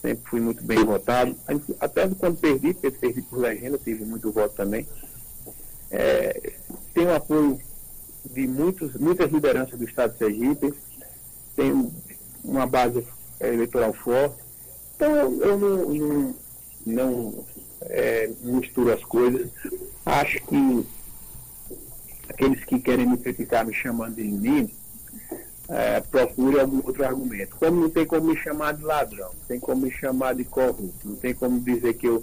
sempre 0.00 0.30
fui 0.30 0.40
muito 0.40 0.62
bem 0.62 0.84
votado. 0.84 1.36
Até 1.80 2.08
quando 2.08 2.38
perdi, 2.38 2.72
porque 2.72 2.92
perdi 2.92 3.22
por 3.22 3.40
legenda, 3.40 3.76
tive 3.76 4.04
muito 4.04 4.30
voto 4.30 4.54
também. 4.54 4.86
É, 5.90 6.52
tenho 6.94 7.14
apoio 7.14 7.60
de 8.24 8.46
muitos, 8.46 8.94
muitas 8.94 9.30
lideranças 9.30 9.76
do 9.76 9.84
Estado 9.84 10.12
de 10.12 10.18
Sergipe, 10.18 10.72
tenho 11.56 11.92
uma 12.44 12.66
base 12.66 13.04
eleitoral 13.40 13.92
forte. 13.92 14.36
Então 14.94 15.16
eu, 15.16 15.40
eu 15.42 15.58
não, 15.58 15.88
não, 15.88 16.34
não 16.86 17.44
é, 17.82 18.30
misturo 18.40 18.92
as 18.92 19.02
coisas. 19.04 19.50
Acho 20.06 20.40
que 20.46 20.86
aqueles 22.28 22.64
que 22.64 22.78
querem 22.78 23.06
me 23.06 23.18
criticar 23.18 23.66
me 23.66 23.74
chamando 23.74 24.16
de 24.16 24.22
menino, 24.22 24.70
é, 25.68 26.00
procure 26.00 26.60
algum 26.60 26.78
outro 26.78 27.04
argumento. 27.04 27.56
Como 27.56 27.80
não 27.80 27.90
tem 27.90 28.04
como 28.04 28.28
me 28.28 28.36
chamar 28.36 28.74
de 28.74 28.82
ladrão, 28.82 29.28
não 29.28 29.46
tem 29.46 29.60
como 29.60 29.82
me 29.82 29.90
chamar 29.90 30.34
de 30.34 30.44
corrupto, 30.44 31.08
não 31.08 31.16
tem 31.16 31.34
como 31.34 31.60
dizer 31.60 31.94
que 31.94 32.06
eu 32.06 32.22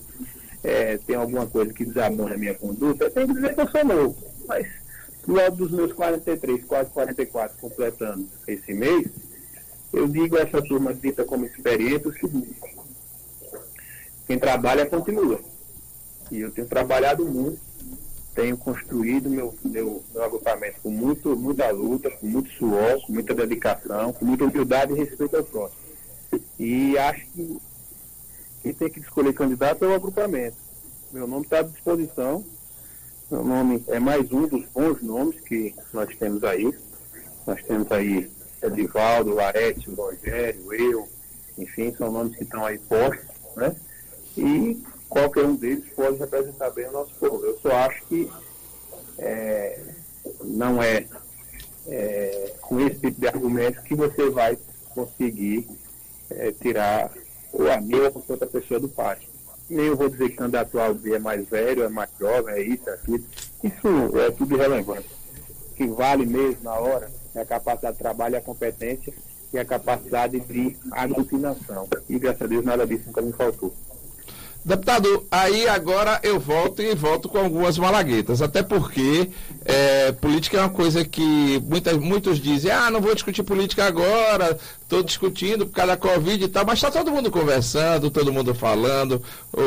é, 0.64 0.98
tenho 0.98 1.22
alguma 1.22 1.48
coisa 1.48 1.74
que 1.74 1.86
desabona 1.86 2.36
a 2.36 2.38
minha 2.38 2.54
conduta, 2.54 3.06
eu 3.06 3.12
tenho 3.12 3.28
que 3.28 3.34
dizer 3.34 3.56
que 3.56 3.62
eu 3.62 3.70
sou 3.70 3.86
novo. 3.86 4.16
Mas 4.48 4.68
logo 5.28 5.56
dos 5.56 5.72
meus 5.72 5.94
43, 5.94 6.64
quase 6.66 6.90
44, 6.92 7.58
completando 7.60 8.28
esse 8.48 8.74
mês, 8.74 9.08
eu 9.92 10.08
digo 10.08 10.38
a 10.38 10.42
essa 10.42 10.62
turma 10.62 10.94
dita 10.94 11.24
como 11.24 11.46
experiente 11.46 12.08
o 12.08 12.14
seguinte, 12.14 12.56
quem 14.28 14.38
trabalha 14.38 14.86
continua. 14.86 15.40
E 16.32 16.42
eu 16.42 16.52
tenho 16.52 16.68
trabalhado 16.68 17.26
muito 17.26 17.69
tenho 18.40 18.56
construído 18.56 19.30
meu, 19.30 19.54
meu, 19.66 20.02
meu 20.14 20.24
agrupamento 20.24 20.80
com 20.82 20.90
muito, 20.90 21.36
muita 21.36 21.70
luta, 21.72 22.10
com 22.10 22.26
muito 22.26 22.50
suor, 22.52 23.06
com 23.06 23.12
muita 23.12 23.36
dedicação, 23.36 24.14
com 24.14 24.24
muita 24.24 24.46
humildade 24.46 24.94
e 24.94 24.96
respeito 24.96 25.36
ao 25.36 25.44
próximo. 25.44 25.82
E 26.58 26.98
acho 26.98 27.26
que 27.32 27.58
quem 28.64 28.74
tem 28.74 28.90
que 28.90 29.02
escolher 29.02 29.34
candidato 29.34 29.84
é 29.84 29.90
o 29.90 29.94
agrupamento. 29.94 30.56
Meu 31.12 31.28
nome 31.28 31.44
está 31.44 31.60
à 31.60 31.64
disposição. 31.64 32.46
Meu 33.30 33.44
nome 33.44 33.84
é 33.90 34.00
mais 34.00 34.32
um 34.32 34.48
dos 34.48 34.66
bons 34.70 35.02
nomes 35.02 35.38
que 35.42 35.76
nós 35.92 36.08
temos 36.16 36.42
aí. 36.46 36.74
Nós 37.46 37.62
temos 37.64 37.92
aí 37.92 38.32
Edivaldo, 38.64 39.34
Laércio, 39.34 39.94
Rogério, 39.94 40.74
eu, 40.74 41.10
enfim, 41.58 41.94
são 41.98 42.10
nomes 42.10 42.38
que 42.38 42.44
estão 42.44 42.66
aí 42.66 42.78
postos, 42.78 43.28
né? 43.58 43.76
E 44.38 44.82
qualquer 45.10 45.44
um 45.46 45.56
deles 45.56 45.84
pode 45.96 46.18
representar 46.18 46.70
bem 46.70 46.88
o 46.88 46.92
nosso 46.92 47.14
povo. 47.16 47.44
Eu 47.44 47.58
só 47.60 47.72
acho 47.72 48.06
que 48.06 48.30
é, 49.18 49.80
não 50.44 50.82
é, 50.82 51.06
é, 51.88 52.54
com 52.62 52.80
esse 52.80 53.00
tipo 53.00 53.20
de 53.20 53.28
argumento 53.28 53.82
que 53.82 53.96
você 53.96 54.30
vai 54.30 54.58
conseguir 54.94 55.68
é, 56.30 56.52
tirar 56.52 57.12
o 57.52 57.68
amigo 57.68 58.06
ou 58.06 58.24
outra 58.28 58.48
pessoa 58.48 58.80
do 58.80 58.88
pátio. 58.88 59.28
Nem 59.70 59.88
eu 59.88 59.96
vou 59.96 60.10
dizer 60.10 60.30
que 60.30 60.42
o 60.42 60.58
atual 60.58 60.96
é 61.06 61.20
mais 61.20 61.48
velho, 61.48 61.84
é 61.84 61.90
mais 61.90 62.10
jovem, 62.20 62.56
é 62.56 62.62
isso, 62.62 62.90
é 62.90 62.94
aquilo. 62.94 63.24
Isso 63.64 64.20
é 64.20 64.32
tudo 64.32 64.56
irrelevante. 64.56 65.10
O 65.72 65.76
que 65.76 65.88
vale 65.88 66.26
mesmo 66.26 66.64
na 66.64 66.74
hora 66.74 67.10
é 67.36 67.42
a 67.42 67.46
capacidade 67.46 67.98
de 67.98 68.04
trabalho, 68.04 68.38
a 68.38 68.42
competência 68.42 69.14
e 69.54 69.60
a 69.60 69.66
capacidade 69.66 70.40
de 70.40 70.76
aglutinação. 70.92 71.88
E 72.08 72.18
graças 72.18 72.42
a 72.42 72.48
Deus 72.48 72.66
nada 72.66 72.86
disso 72.86 73.04
nunca 73.08 73.22
me 73.22 73.32
faltou. 73.34 73.74
Deputado, 74.70 75.26
aí 75.32 75.68
agora 75.68 76.20
eu 76.22 76.40
volto 76.40 76.80
e 76.80 76.94
volto 76.94 77.28
com 77.28 77.40
algumas 77.40 77.76
malaguetas, 77.80 78.40
até 78.40 78.62
porque 78.62 79.28
é, 79.66 80.12
política 80.12 80.58
é 80.58 80.62
uma 80.62 80.70
coisa 80.70 81.04
que 81.04 81.60
muitas, 81.68 81.98
muitos 81.98 82.40
dizem, 82.40 82.70
ah, 82.70 82.92
não 82.92 83.02
vou 83.02 83.16
discutir 83.16 83.42
política 83.42 83.86
agora, 83.86 84.60
estou 84.84 85.02
discutindo 85.02 85.66
por 85.66 85.74
causa 85.74 85.94
da 85.94 85.98
Covid 85.98 86.44
e 86.44 86.48
tal, 86.48 86.68
mas 86.68 86.78
está 86.78 86.92
todo 86.92 87.12
mundo 87.12 87.32
conversando, 87.32 88.12
todo 88.12 88.32
mundo 88.32 88.54
falando. 88.54 89.20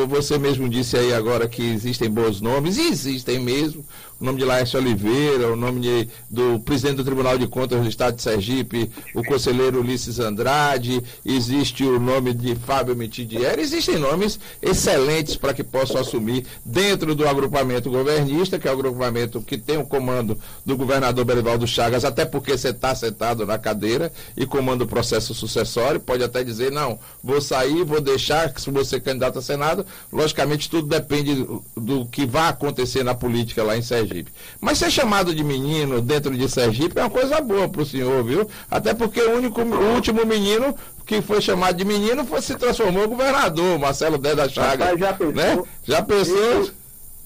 Você 0.09 0.39
mesmo 0.39 0.69
disse 0.69 0.97
aí 0.97 1.13
agora 1.13 1.49
que 1.49 1.63
existem 1.63 2.09
bons 2.09 2.41
nomes, 2.41 2.77
e 2.77 2.89
existem 2.89 3.41
mesmo. 3.41 3.85
O 4.21 4.25
nome 4.25 4.39
de 4.39 4.45
Laércio 4.45 4.79
Oliveira, 4.79 5.53
o 5.53 5.57
nome 5.57 5.81
de, 5.81 6.09
do 6.31 6.61
presidente 6.61 6.99
do 6.99 7.05
Tribunal 7.05 7.37
de 7.37 7.49
Contas 7.49 7.81
do 7.81 7.89
Estado 7.89 8.15
de 8.15 8.23
Sergipe, 8.23 8.89
o 9.17 9.25
conselheiro 9.25 9.81
Ulisses 9.81 10.21
Andrade, 10.21 11.03
existe 11.27 11.83
o 11.83 11.99
nome 11.99 12.33
de 12.33 12.55
Fábio 12.55 12.95
Mitidieri, 12.95 13.63
existem 13.63 13.99
nomes 13.99 14.39
excelentes 14.61 14.92
para 15.41 15.55
que 15.55 15.65
possam 15.65 16.01
assumir 16.01 16.47
dentro 16.65 17.15
do 17.15 17.27
agrupamento 17.27 17.91
governista, 17.91 18.59
que 18.59 18.69
é 18.69 18.71
o 18.71 18.75
agrupamento 18.75 19.41
que 19.41 19.57
tem 19.57 19.77
o 19.79 19.87
comando 19.87 20.39
do 20.65 20.77
governador 20.77 21.25
Berivaldo 21.25 21.67
Chagas, 21.67 22.05
até 22.05 22.25
porque 22.25 22.57
você 22.57 22.69
está 22.69 22.95
sentado 22.95 23.47
na 23.47 23.59
cadeira 23.59 24.13
e 24.37 24.47
comanda 24.47 24.85
o 24.85 24.87
processo 24.87 25.35
sucessório, 25.35 26.01
pode 26.01 26.23
até 26.23 26.45
dizer, 26.45 26.71
não, 26.71 26.99
vou 27.23 27.41
sair, 27.41 27.85
vou 27.85 28.01
deixar, 28.01 28.53
se 28.59 28.71
você 28.71 29.01
candidato 29.01 29.39
a 29.39 29.43
Senado, 29.43 29.87
logicamente 30.13 30.69
tudo 30.69 30.89
depende 30.89 31.35
do, 31.35 31.65
do 31.77 32.07
que 32.07 32.27
vai 32.27 32.49
acontecer 32.49 33.03
na 33.03 33.15
política 33.15 33.63
lá 33.63 33.77
em 33.77 33.83
Sergipe. 33.83 34.33
Mas 34.61 34.79
ser 34.79 34.91
chamado 34.91 35.35
de 35.35 35.43
menino 35.43 36.01
dentro 36.01 36.37
de 36.37 36.49
Sergipe 36.49 36.99
é 36.99 37.03
uma 37.03 37.11
coisa 37.11 37.41
boa 37.41 37.69
para 37.69 37.83
o 37.83 37.87
senhor, 37.87 38.23
viu? 38.25 38.49
Até 38.71 38.95
porque 38.95 39.21
o, 39.21 39.37
único, 39.37 39.61
o 39.61 39.95
último 39.95 40.25
menino 40.27 40.75
que 41.13 41.21
foi 41.21 41.43
chamado 41.43 41.77
de 41.77 41.85
menino 41.85 42.25
foi, 42.25 42.41
se 42.41 42.57
transformou 42.57 43.05
em 43.05 43.09
governador, 43.09 43.79
Marcelo 43.79 44.17
Deda 44.17 44.49
Chagas. 44.49 44.99
já 44.99 45.13
pensou? 45.13 45.35
Né? 45.35 45.63
Já 45.85 46.03
pensou? 46.03 46.71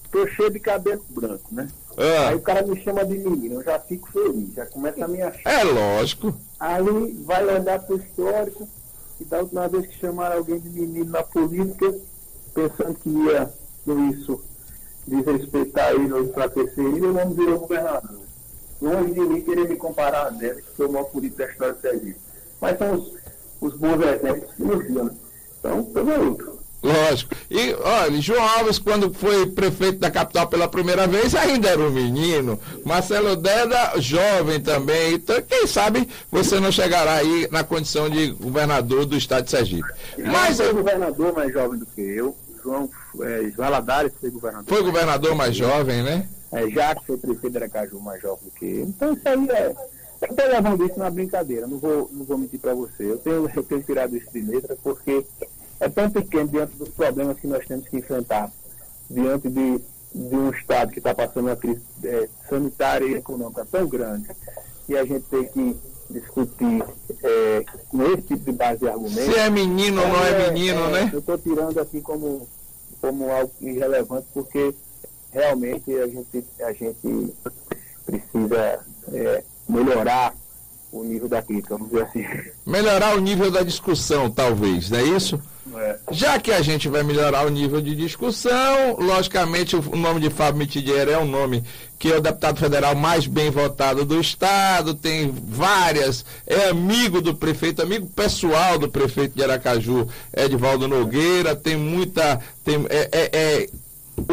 Estou 0.03 0.27
cheio 0.27 0.49
de 0.49 0.59
cabelo 0.59 1.05
branco, 1.09 1.47
né? 1.51 1.67
Ah. 1.97 2.29
Aí 2.29 2.35
o 2.35 2.41
cara 2.41 2.65
me 2.65 2.81
chama 2.83 3.05
de 3.05 3.17
menino, 3.17 3.55
eu 3.55 3.63
já 3.63 3.79
fico 3.79 4.11
feliz, 4.11 4.53
já 4.53 4.65
começa 4.65 5.03
a 5.03 5.07
me 5.07 5.21
achar. 5.21 5.49
É 5.49 5.63
lógico. 5.63 6.33
Aí 6.59 7.13
vai 7.25 7.45
olhar 7.45 7.79
para 7.79 7.95
o 7.95 7.99
histórico, 7.99 8.67
e 9.21 9.25
da 9.25 9.39
última 9.39 9.67
vez 9.69 9.87
que 9.87 9.99
chamaram 9.99 10.37
alguém 10.37 10.59
de 10.59 10.69
menino 10.69 11.11
na 11.11 11.23
política, 11.23 11.95
pensando 12.53 12.95
que 12.95 13.09
ia, 13.09 13.49
com 13.85 14.09
isso, 14.09 14.43
desrespeitar 15.07 15.93
ele 15.93 16.11
ou 16.11 16.23
enfraquecer 16.23 16.83
ele, 16.83 17.05
eu 17.05 17.13
não 17.13 17.29
virou 17.29 17.59
governador. 17.59 18.19
Longe 18.81 19.13
de 19.13 19.21
mim 19.21 19.41
querer 19.41 19.67
me 19.67 19.75
comparar 19.75 20.27
a 20.27 20.29
dela, 20.29 20.61
que 20.61 20.75
foi 20.75 20.87
o 20.87 20.91
maior 20.91 21.05
político 21.05 21.39
da 21.39 21.49
história 21.49 21.73
do 21.73 21.81
Sergipe. 21.81 22.19
Mas 22.61 22.77
são 22.77 22.93
os, 22.95 23.17
os 23.61 23.73
bons 23.75 24.01
exemplos 24.01 24.53
que 24.55 24.63
nos 24.63 24.93
dão. 24.93 25.11
Então, 25.59 25.83
tamo 25.83 26.13
junto. 26.13 26.57
Lógico. 26.81 27.35
E, 27.49 27.73
olha, 27.73 28.21
João 28.21 28.41
Alves, 28.41 28.77
quando 28.77 29.11
foi 29.13 29.47
prefeito 29.47 29.99
da 29.99 30.11
capital 30.11 30.47
pela 30.47 30.67
primeira 30.67 31.07
vez, 31.07 31.33
ainda 31.33 31.69
era 31.69 31.81
um 31.81 31.89
menino. 31.89 32.59
Marcelo 32.85 33.35
Deda, 33.35 33.99
jovem 33.99 34.61
também. 34.61 35.15
Então, 35.15 35.41
quem 35.41 35.65
sabe 35.65 36.07
você 36.31 36.59
não 36.59 36.71
chegará 36.71 37.15
aí 37.15 37.47
na 37.51 37.63
condição 37.63 38.09
de 38.09 38.31
governador 38.31 39.05
do 39.05 39.17
estado 39.17 39.45
de 39.45 39.51
Sergipe. 39.51 39.87
Mas 40.17 40.57
foi 40.57 40.73
governador 40.73 41.33
mais 41.33 41.51
jovem 41.51 41.79
do 41.79 41.85
que 41.87 42.01
eu. 42.01 42.37
João 42.63 42.89
é, 43.21 43.49
Valadares 43.51 44.11
foi 44.19 44.29
governador. 44.29 44.65
Foi 44.67 44.83
governador 44.83 45.35
mais 45.35 45.55
jovem, 45.55 46.03
né? 46.03 46.27
É, 46.51 46.69
Jacques 46.69 47.05
foi 47.05 47.17
prefeito 47.17 47.51
de 47.51 47.57
Aracaju 47.57 47.99
mais 47.99 48.21
jovem 48.21 48.45
do 48.45 48.51
que 48.51 48.65
eu. 48.65 48.85
Então 48.85 49.13
isso 49.13 49.27
aí 49.27 49.49
é. 49.49 49.75
Eu 50.21 50.29
estou 50.29 50.47
levando 50.47 50.85
isso 50.85 50.97
na 50.97 51.09
brincadeira, 51.09 51.67
não 51.67 51.77
vou, 51.77 52.09
não 52.11 52.25
vou 52.25 52.37
mentir 52.37 52.59
para 52.59 52.73
você. 52.73 53.11
Eu 53.11 53.17
tenho, 53.17 53.49
eu 53.53 53.63
tenho 53.63 53.83
tirado 53.83 54.15
isso 54.17 54.31
de 54.31 54.41
letra 54.41 54.77
porque 54.81 55.25
é 55.79 55.87
tão 55.89 56.09
pequeno 56.09 56.47
diante 56.47 56.75
dos 56.75 56.89
problemas 56.89 57.39
que 57.39 57.47
nós 57.47 57.65
temos 57.65 57.87
que 57.87 57.97
enfrentar, 57.97 58.51
diante 59.09 59.47
de, 59.49 59.79
de 60.13 60.35
um 60.35 60.49
Estado 60.49 60.91
que 60.91 60.99
está 60.99 61.13
passando 61.13 61.45
uma 61.45 61.55
crise 61.55 61.81
é, 62.03 62.27
sanitária 62.49 63.05
e 63.05 63.13
econômica 63.15 63.65
tão 63.71 63.87
grande, 63.87 64.27
e 64.89 64.97
a 64.97 65.05
gente 65.05 65.25
tem 65.25 65.45
que 65.45 65.77
discutir 66.09 66.83
é, 67.23 67.65
com 67.89 68.03
esse 68.03 68.21
tipo 68.23 68.45
de 68.45 68.51
base 68.53 68.79
de 68.79 68.87
argumentos. 68.87 69.33
Se 69.33 69.39
é 69.39 69.49
menino 69.49 70.01
ou 70.01 70.07
não 70.07 70.23
é, 70.23 70.31
é 70.31 70.51
menino, 70.51 70.79
é, 70.85 70.91
né? 70.91 71.09
Eu 71.13 71.19
estou 71.19 71.37
tirando 71.37 71.79
assim 71.79 72.01
como, 72.01 72.47
como 72.99 73.29
algo 73.29 73.51
irrelevante, 73.61 74.27
porque 74.33 74.73
realmente 75.31 75.93
a 75.93 76.07
gente, 76.07 76.45
a 76.61 76.73
gente 76.73 77.33
precisa 78.05 78.85
é, 79.11 79.43
melhorar 79.67 80.33
o 80.91 81.03
nível 81.03 81.27
da 81.27 81.41
crítica, 81.41 81.77
vamos 81.77 81.91
dizer 81.91 82.03
assim. 82.03 82.25
Melhorar 82.65 83.15
o 83.15 83.19
nível 83.19 83.51
da 83.51 83.61
discussão, 83.61 84.29
talvez, 84.29 84.89
não 84.89 84.99
é 84.99 85.03
isso? 85.03 85.39
É. 85.75 85.99
Já 86.11 86.39
que 86.39 86.51
a 86.51 86.61
gente 86.61 86.87
vai 86.87 87.03
melhorar 87.03 87.45
o 87.45 87.49
nível 87.49 87.81
de 87.81 87.93
discussão, 87.95 88.95
logicamente 88.97 89.75
o 89.75 89.95
nome 89.95 90.21
de 90.21 90.29
Fábio 90.29 90.59
Mitidier 90.59 91.09
é 91.09 91.17
um 91.17 91.25
nome 91.25 91.63
que 91.99 92.11
é 92.11 92.17
o 92.17 92.21
deputado 92.21 92.57
federal 92.57 92.95
mais 92.95 93.27
bem 93.27 93.51
votado 93.51 94.05
do 94.05 94.19
Estado, 94.19 94.93
tem 94.93 95.29
várias, 95.31 96.23
é 96.45 96.69
amigo 96.69 97.21
do 97.21 97.35
prefeito, 97.35 97.81
amigo 97.81 98.07
pessoal 98.07 98.79
do 98.79 98.87
prefeito 98.87 99.35
de 99.35 99.43
Aracaju, 99.43 100.07
Edvaldo 100.35 100.87
Nogueira, 100.87 101.55
tem 101.55 101.75
muita, 101.75 102.39
tem, 102.63 102.85
é, 102.89 103.09
é, 103.11 103.29
é 103.33 103.69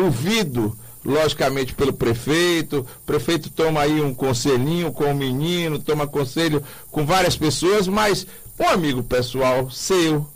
ouvido 0.00 0.76
logicamente, 1.04 1.75
pelo 1.75 1.92
prefeito. 1.92 2.78
O 2.80 3.06
prefeito 3.06 3.50
toma 3.50 3.82
aí 3.82 4.00
um 4.00 4.14
conselhinho 4.14 4.92
com 4.92 5.04
o 5.04 5.14
menino, 5.14 5.78
toma 5.78 6.06
conselho 6.06 6.62
com 6.90 7.04
várias 7.04 7.37
pessoas, 7.37 7.87
mas 7.87 8.26
um 8.58 8.68
amigo 8.68 9.02
pessoal 9.02 9.70
seu 9.70 10.26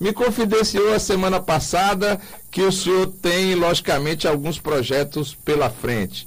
me 0.00 0.12
confidenciou 0.12 0.92
a 0.92 0.98
semana 0.98 1.38
passada 1.38 2.20
que 2.50 2.62
o 2.62 2.72
senhor 2.72 3.06
tem, 3.22 3.54
logicamente, 3.54 4.26
alguns 4.26 4.58
projetos 4.58 5.32
pela 5.32 5.70
frente. 5.70 6.26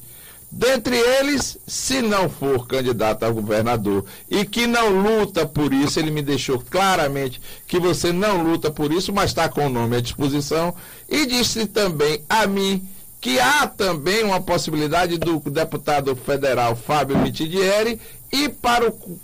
Dentre 0.49 0.95
eles, 0.95 1.57
se 1.67 2.01
não 2.01 2.29
for 2.29 2.65
candidato 2.65 3.23
a 3.23 3.29
governador 3.29 4.05
e 4.29 4.45
que 4.45 4.65
não 4.65 5.01
luta 5.01 5.45
por 5.45 5.73
isso, 5.73 5.99
ele 5.99 6.09
me 6.09 6.21
deixou 6.21 6.59
claramente 6.61 7.41
que 7.67 7.77
você 7.77 8.13
não 8.13 8.41
luta 8.41 8.71
por 8.71 8.93
isso, 8.93 9.11
mas 9.11 9.31
está 9.31 9.49
com 9.49 9.65
o 9.65 9.69
nome 9.69 9.97
à 9.97 9.99
disposição. 9.99 10.73
E 11.09 11.25
disse 11.25 11.65
também 11.65 12.21
a 12.29 12.47
mim 12.47 12.87
que 13.25 13.39
há 13.39 13.65
também 13.65 14.23
uma 14.23 14.39
possibilidade 14.39 15.17
do 15.17 15.39
deputado 15.39 16.15
federal 16.15 16.75
Fábio 16.75 17.17
Mitidieri 17.17 17.99
ir 18.31 18.49
para 18.49 18.87
o 18.87 19.19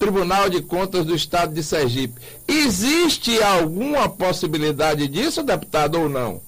Tribunal 0.00 0.48
de 0.48 0.62
Contas 0.62 1.04
do 1.04 1.14
Estado 1.14 1.54
de 1.54 1.62
Sergipe. 1.62 2.20
Existe 2.48 3.40
alguma 3.40 4.08
possibilidade 4.08 5.06
disso, 5.06 5.44
deputado, 5.44 6.00
ou 6.00 6.08
não? 6.08 6.40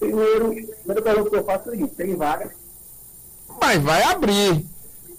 Primeiro, 0.00 0.48
primeira 0.48 1.02
pergunta 1.02 1.30
que 1.30 1.36
eu 1.36 1.44
faço 1.44 1.68
é 1.68 1.68
o 1.68 1.70
seguinte, 1.70 1.94
tem 1.94 2.16
vaga? 2.16 2.50
Mas 3.60 3.80
vai 3.80 4.02
abrir. 4.02 4.66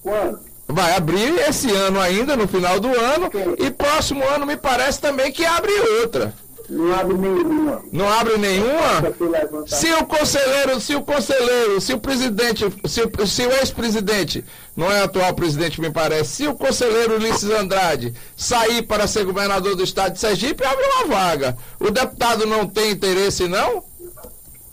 Quando? 0.03 0.41
Vai 0.67 0.97
abrir 0.97 1.33
esse 1.47 1.71
ano 1.71 1.97
ainda, 1.97 2.35
no 2.35 2.45
final 2.45 2.77
do 2.77 2.89
ano, 2.89 3.29
e 3.57 3.71
próximo 3.71 4.21
ano 4.27 4.45
me 4.45 4.57
parece 4.57 4.99
também 4.99 5.31
que 5.31 5.45
abre 5.45 5.71
outra. 6.01 6.33
Não 6.69 6.93
abre 6.93 7.17
nenhuma. 7.17 7.83
Não 7.91 8.07
abre 8.07 8.37
nenhuma? 8.37 9.65
Se 9.65 9.91
o 9.93 10.05
conselheiro, 10.05 10.79
se 10.79 10.95
o 10.95 11.01
conselheiro, 11.01 11.81
se 11.81 11.93
o 11.93 11.99
presidente, 11.99 12.65
se 12.87 13.01
o, 13.01 13.27
se 13.27 13.47
o 13.47 13.51
ex-presidente, 13.53 14.45
não 14.75 14.91
é 14.91 15.01
atual 15.01 15.33
presidente, 15.33 15.81
me 15.81 15.91
parece, 15.91 16.29
se 16.29 16.47
o 16.47 16.55
conselheiro 16.55 17.15
Ulisses 17.15 17.49
Andrade 17.49 18.13
sair 18.37 18.83
para 18.83 19.07
ser 19.07 19.25
governador 19.25 19.75
do 19.75 19.83
estado 19.83 20.13
de 20.13 20.19
Sergipe, 20.19 20.63
abre 20.63 20.85
uma 20.85 21.07
vaga. 21.07 21.57
O 21.79 21.89
deputado 21.89 22.45
não 22.45 22.67
tem 22.67 22.91
interesse, 22.91 23.47
não? 23.47 23.83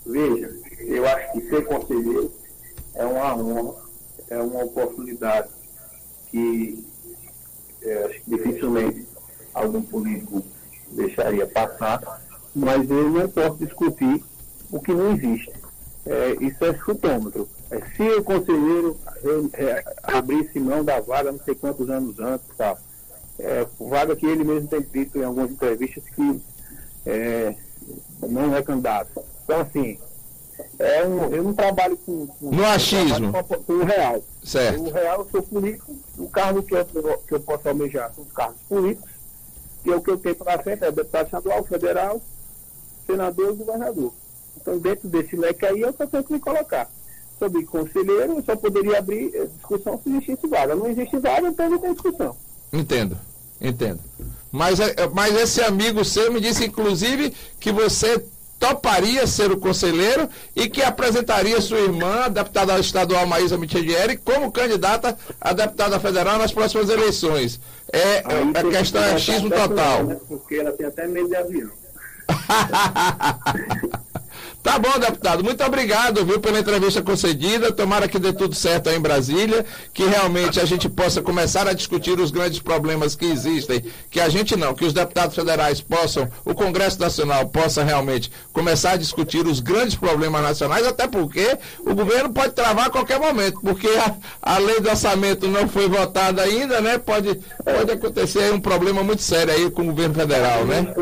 Veja, 0.04 0.50
eu 0.80 1.06
acho 1.08 1.32
que 1.32 1.48
ser 1.48 1.64
conselheiro 1.64 2.30
é 2.94 3.06
uma 3.06 3.34
honra, 3.36 3.74
é 4.28 4.38
uma 4.38 4.64
oportunidade 4.64 5.48
que 6.30 6.86
é, 7.82 8.20
dificilmente 8.26 9.06
algum 9.54 9.80
político 9.80 10.44
deixaria 10.90 11.46
passar, 11.46 12.22
mas 12.54 12.88
eu 12.88 13.10
não 13.10 13.28
posso 13.28 13.56
discutir 13.58 14.22
o 14.70 14.80
que 14.80 14.92
não 14.92 15.12
existe. 15.12 15.52
É, 16.04 16.36
isso 16.40 16.64
é 16.64 16.74
chutômetro. 16.78 17.48
É, 17.70 17.80
se 17.96 18.02
o 18.02 18.22
conselheiro 18.22 18.96
é, 19.54 19.84
abrisse 20.02 20.60
mão 20.60 20.84
da 20.84 21.00
vaga 21.00 21.32
não 21.32 21.40
sei 21.44 21.54
quantos 21.54 21.90
anos 21.90 22.18
antes, 22.18 22.46
tal, 22.56 22.78
é, 23.38 23.66
vaga 23.78 24.14
que 24.14 24.26
ele 24.26 24.44
mesmo 24.44 24.68
tem 24.68 24.80
dito 24.80 25.18
em 25.18 25.24
algumas 25.24 25.50
entrevistas 25.50 26.04
que 26.14 26.40
é, 27.04 27.54
não 28.22 28.54
é 28.54 28.62
candidato. 28.62 29.22
Então, 29.44 29.60
assim, 29.60 29.98
é 30.78 31.06
um, 31.06 31.34
eu 31.34 31.42
não 31.42 31.54
trabalho 31.54 31.96
com, 31.98 32.26
com 32.26 32.50
no 32.50 32.64
achismo 32.64 33.32
com, 33.32 33.62
com, 33.62 33.72
o 33.74 33.84
real 33.84 34.22
certo 34.42 34.80
o 34.80 34.90
real 34.90 35.20
eu 35.20 35.28
sou 35.30 35.42
político 35.42 35.94
o 36.16 36.28
cargo 36.28 36.62
que 36.62 36.74
eu, 36.74 36.84
que 37.26 37.34
eu 37.34 37.40
posso 37.40 37.68
almejar 37.68 38.12
são 38.14 38.24
os 38.24 38.32
cargos 38.32 38.60
políticos 38.68 39.10
e 39.86 39.90
o 39.90 40.00
que 40.00 40.10
eu 40.10 40.18
tenho 40.18 40.34
para 40.34 40.62
frente 40.62 40.84
é 40.84 40.90
deputado 40.90 41.26
estadual 41.26 41.64
federal 41.64 42.20
senador 43.06 43.52
e 43.52 43.56
governador. 43.56 44.12
Então 44.60 44.78
dentro 44.78 45.08
desse 45.08 45.36
leque 45.36 45.64
aí 45.64 45.80
eu 45.80 45.92
só 45.92 46.06
tenho 46.06 46.24
que 46.24 46.32
me 46.32 46.40
colocar. 46.40 46.90
Sobre 47.38 47.64
conselheiro 47.64 48.32
eu 48.32 48.42
só 48.42 48.56
poderia 48.56 48.98
abrir 48.98 49.34
eh, 49.34 49.46
discussão 49.46 50.00
se 50.02 50.10
existisse 50.10 50.46
vaga. 50.46 50.74
Não 50.74 50.88
existe 50.88 51.18
vaga 51.18 51.48
então 51.48 51.70
não 51.70 51.78
tem 51.78 51.92
discussão. 51.92 52.36
Entendo 52.72 53.16
entendo. 53.60 54.00
Mas, 54.50 54.80
eh, 54.80 54.94
mas 55.12 55.34
esse 55.34 55.60
amigo 55.62 56.04
seu 56.04 56.32
me 56.32 56.40
disse 56.40 56.64
inclusive 56.64 57.32
que 57.60 57.72
você 57.72 58.24
toparia 58.58 59.26
ser 59.26 59.52
o 59.52 59.58
conselheiro 59.58 60.28
e 60.54 60.68
que 60.68 60.82
apresentaria 60.82 61.60
sua 61.60 61.78
irmã, 61.78 62.30
deputada 62.30 62.78
estadual 62.78 63.26
Maísa 63.26 63.58
Michedieri, 63.58 64.16
como 64.16 64.50
candidata 64.50 65.16
a 65.38 65.52
deputada 65.52 66.00
federal 66.00 66.38
nas 66.38 66.52
próximas 66.52 66.88
eleições. 66.88 67.60
É, 67.96 68.22
a 68.58 68.62
questão 68.70 69.02
é 69.02 69.18
xismo 69.18 69.48
total. 69.50 70.04
Né? 70.04 70.16
Porque 70.28 70.56
ela 70.56 70.72
tem 70.72 70.86
até 70.86 71.06
medo 71.06 71.28
de 71.28 71.36
avião. 71.36 71.70
Tá 74.66 74.80
bom, 74.80 74.98
deputado. 74.98 75.44
Muito 75.44 75.62
obrigado, 75.62 76.26
viu, 76.26 76.40
pela 76.40 76.58
entrevista 76.58 77.00
concedida. 77.00 77.70
Tomara 77.70 78.08
que 78.08 78.18
dê 78.18 78.32
tudo 78.32 78.56
certo 78.56 78.88
aí 78.88 78.96
em 78.96 79.00
Brasília, 79.00 79.64
que 79.94 80.04
realmente 80.04 80.58
a 80.58 80.64
gente 80.64 80.88
possa 80.88 81.22
começar 81.22 81.68
a 81.68 81.72
discutir 81.72 82.18
os 82.18 82.32
grandes 82.32 82.58
problemas 82.58 83.14
que 83.14 83.26
existem, 83.26 83.84
que 84.10 84.18
a 84.18 84.28
gente 84.28 84.56
não, 84.56 84.74
que 84.74 84.84
os 84.84 84.92
deputados 84.92 85.36
federais 85.36 85.80
possam, 85.80 86.28
o 86.44 86.52
Congresso 86.52 86.98
Nacional 86.98 87.46
possa 87.48 87.84
realmente 87.84 88.28
começar 88.52 88.90
a 88.90 88.96
discutir 88.96 89.46
os 89.46 89.60
grandes 89.60 89.94
problemas 89.94 90.42
nacionais, 90.42 90.84
até 90.84 91.06
porque 91.06 91.56
o 91.86 91.94
governo 91.94 92.30
pode 92.30 92.52
travar 92.52 92.88
a 92.88 92.90
qualquer 92.90 93.20
momento, 93.20 93.60
porque 93.60 93.86
a, 93.86 94.16
a 94.42 94.58
lei 94.58 94.80
do 94.80 94.90
orçamento 94.90 95.46
não 95.46 95.68
foi 95.68 95.88
votada 95.88 96.42
ainda, 96.42 96.80
né? 96.80 96.98
Pode, 96.98 97.40
pode 97.64 97.92
acontecer 97.92 98.52
um 98.52 98.60
problema 98.60 99.04
muito 99.04 99.22
sério 99.22 99.54
aí 99.54 99.70
com 99.70 99.82
o 99.82 99.86
governo 99.86 100.14
federal, 100.16 100.64
né? 100.66 100.92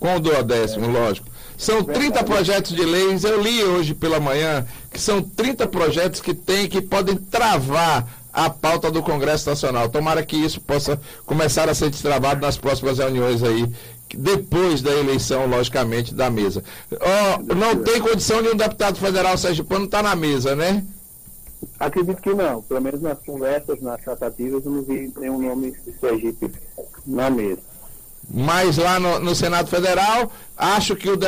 Com 0.00 0.16
o 0.16 0.20
duodécimo, 0.20 0.90
lógico. 0.90 1.33
São 1.56 1.84
30 1.84 2.24
projetos 2.24 2.74
de 2.74 2.84
leis, 2.84 3.24
eu 3.24 3.40
li 3.40 3.62
hoje 3.62 3.94
pela 3.94 4.18
manhã, 4.18 4.66
que 4.90 5.00
são 5.00 5.22
30 5.22 5.66
projetos 5.68 6.20
que 6.20 6.34
tem, 6.34 6.68
que 6.68 6.82
podem 6.82 7.16
travar 7.16 8.06
a 8.32 8.50
pauta 8.50 8.90
do 8.90 9.02
Congresso 9.02 9.48
Nacional. 9.48 9.88
Tomara 9.88 10.24
que 10.24 10.36
isso 10.36 10.60
possa 10.60 11.00
começar 11.24 11.68
a 11.68 11.74
ser 11.74 11.90
destravado 11.90 12.40
nas 12.40 12.56
próximas 12.56 12.98
reuniões 12.98 13.42
aí, 13.42 13.70
depois 14.12 14.82
da 14.82 14.90
eleição, 14.90 15.46
logicamente, 15.46 16.12
da 16.12 16.28
mesa. 16.28 16.62
Oh, 16.92 17.54
não 17.54 17.76
tem 17.76 18.00
condição 18.00 18.42
de 18.42 18.48
um 18.48 18.56
deputado 18.56 18.98
federal 18.98 19.38
sergipano 19.38 19.84
estar 19.84 20.02
tá 20.02 20.08
na 20.10 20.16
mesa, 20.16 20.56
né? 20.56 20.84
Acredito 21.78 22.20
que 22.20 22.34
não. 22.34 22.60
Pelo 22.62 22.80
menos 22.80 23.00
nas 23.00 23.18
conversas, 23.18 23.80
nas 23.80 24.00
tratativas, 24.02 24.64
eu 24.64 24.70
não 24.70 24.82
vi 24.82 25.12
nenhum 25.18 25.40
nome 25.40 25.70
de 25.70 25.98
Sergipe 25.98 26.50
na 27.06 27.30
mesa. 27.30 27.60
Mas 28.32 28.78
lá 28.78 28.98
no, 28.98 29.20
no 29.20 29.34
Senado 29.34 29.68
Federal, 29.68 30.30
acho 30.56 30.96
que 30.96 31.08
o, 31.08 31.18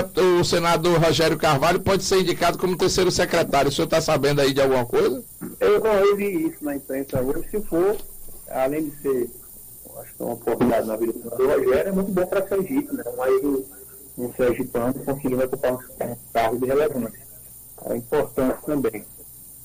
o, 0.40 0.44
senador 0.44 0.98
Rogério 0.98 1.36
Carvalho 1.36 1.80
pode 1.80 2.04
ser 2.04 2.20
indicado 2.20 2.58
como 2.58 2.76
terceiro 2.76 3.10
secretário. 3.10 3.68
O 3.68 3.72
senhor 3.72 3.86
está 3.86 4.00
sabendo 4.00 4.40
aí 4.40 4.52
de 4.52 4.60
alguma 4.60 4.86
coisa? 4.86 5.22
Eu, 5.60 5.84
eu 5.84 6.16
vi 6.16 6.48
isso 6.48 6.64
na 6.64 6.76
imprensa 6.76 7.20
hoje. 7.20 7.48
Se 7.50 7.60
for, 7.62 7.96
além 8.50 8.88
de 8.88 8.96
ser 9.02 9.30
acho 9.98 10.14
que 10.14 10.22
é 10.22 10.26
uma 10.26 10.34
oportunidade 10.34 10.86
na 10.86 10.96
vida 10.96 11.12
do 11.12 11.22
senador 11.22 11.58
Rogério, 11.58 11.88
é 11.88 11.92
muito 11.92 12.12
bom 12.12 12.26
para 12.26 12.48
Sergipe, 12.48 12.94
né? 12.94 13.04
Mais 13.16 13.44
um, 13.44 13.64
um 14.18 14.32
sergipano 14.34 14.94
conseguindo 14.94 15.44
ocupar 15.44 15.72
um, 15.72 15.76
um 15.76 16.16
cargo 16.32 16.58
de 16.58 16.66
relevância. 16.66 17.26
É 17.84 17.96
importante 17.96 18.58
também. 18.64 19.04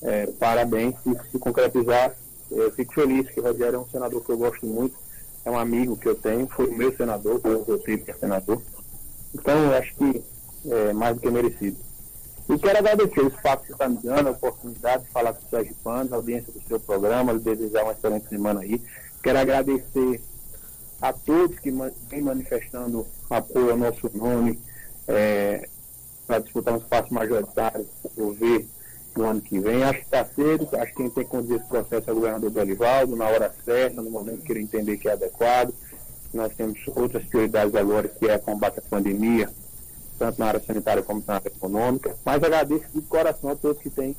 É, 0.01 0.27
parabéns, 0.27 0.95
se, 1.03 1.31
se 1.31 1.39
concretizar. 1.39 2.15
Eu 2.49 2.71
fico 2.71 2.93
feliz 2.93 3.29
que 3.29 3.39
o 3.39 3.43
Rogério 3.43 3.77
é 3.77 3.79
um 3.79 3.87
senador 3.87 4.21
que 4.23 4.29
eu 4.29 4.37
gosto 4.37 4.65
muito 4.65 4.95
é 5.43 5.51
um 5.51 5.57
amigo 5.57 5.97
que 5.97 6.07
eu 6.07 6.15
tenho, 6.15 6.47
foi 6.47 6.67
o 6.67 6.75
meu 6.75 6.95
senador, 6.95 7.39
foi 7.41 7.79
tive 7.79 7.99
que 7.99 8.11
é 8.11 8.13
senador. 8.13 8.61
Então, 9.33 9.57
eu 9.65 9.73
acho 9.75 9.93
que 9.95 10.23
é 10.69 10.93
mais 10.93 11.15
do 11.15 11.21
que 11.21 11.29
merecido. 11.29 11.77
E 12.49 12.57
quero 12.57 12.79
agradecer 12.79 13.21
o 13.21 13.27
espaço 13.27 13.63
que 13.65 13.71
está 13.71 13.87
me 13.87 13.97
dando, 14.03 14.27
a 14.27 14.31
oportunidade 14.31 15.03
de 15.05 15.09
falar 15.09 15.33
com 15.33 15.45
o 15.45 15.49
Sérgio 15.49 15.75
Panos, 15.83 16.11
a 16.11 16.17
audiência 16.17 16.51
do 16.51 16.61
seu 16.67 16.79
programa, 16.79 17.37
desejar 17.39 17.83
uma 17.83 17.93
excelente 17.93 18.27
semana 18.27 18.61
aí. 18.61 18.81
Quero 19.23 19.39
agradecer 19.39 20.21
a 21.01 21.13
todos 21.13 21.57
que 21.59 21.71
vêm 22.09 22.21
manifestando 22.21 23.07
apoio 23.29 23.71
ao 23.71 23.77
nosso 23.77 24.09
nome 24.13 24.59
é, 25.07 25.67
para 26.27 26.39
disputar 26.39 26.73
um 26.73 26.77
espaço 26.77 27.13
majoritário, 27.13 27.87
eu 28.15 28.31
ver 28.33 28.67
no 29.15 29.25
ano 29.25 29.41
que 29.41 29.59
vem. 29.59 29.83
Acho 29.83 29.99
que 29.99 30.05
está 30.05 30.25
cedo, 30.25 30.67
acho 30.73 30.91
que 30.91 30.97
quem 30.97 31.09
tem 31.09 31.23
que 31.23 31.29
conduzir 31.29 31.57
esse 31.57 31.67
processo 31.67 32.09
é 32.09 32.11
o 32.11 32.15
governador 32.15 32.49
Belivaldo, 32.49 33.15
na 33.15 33.27
hora 33.27 33.53
certa, 33.63 34.01
no 34.01 34.09
momento 34.09 34.43
que 34.43 34.51
ele 34.51 34.61
entender 34.61 34.97
que 34.97 35.07
é 35.07 35.13
adequado. 35.13 35.73
Nós 36.33 36.53
temos 36.53 36.79
outras 36.95 37.23
prioridades 37.25 37.75
agora, 37.75 38.07
que 38.07 38.27
é 38.27 38.37
combate 38.37 38.79
à 38.79 38.81
pandemia, 38.81 39.49
tanto 40.17 40.39
na 40.39 40.45
área 40.47 40.61
sanitária 40.61 41.03
como 41.03 41.23
na 41.27 41.35
área 41.35 41.47
econômica. 41.47 42.15
Mas 42.23 42.43
agradeço 42.43 42.85
de 42.93 43.01
coração 43.01 43.49
a 43.49 43.55
todos 43.55 43.81
que 43.81 43.89
têm 43.89 44.15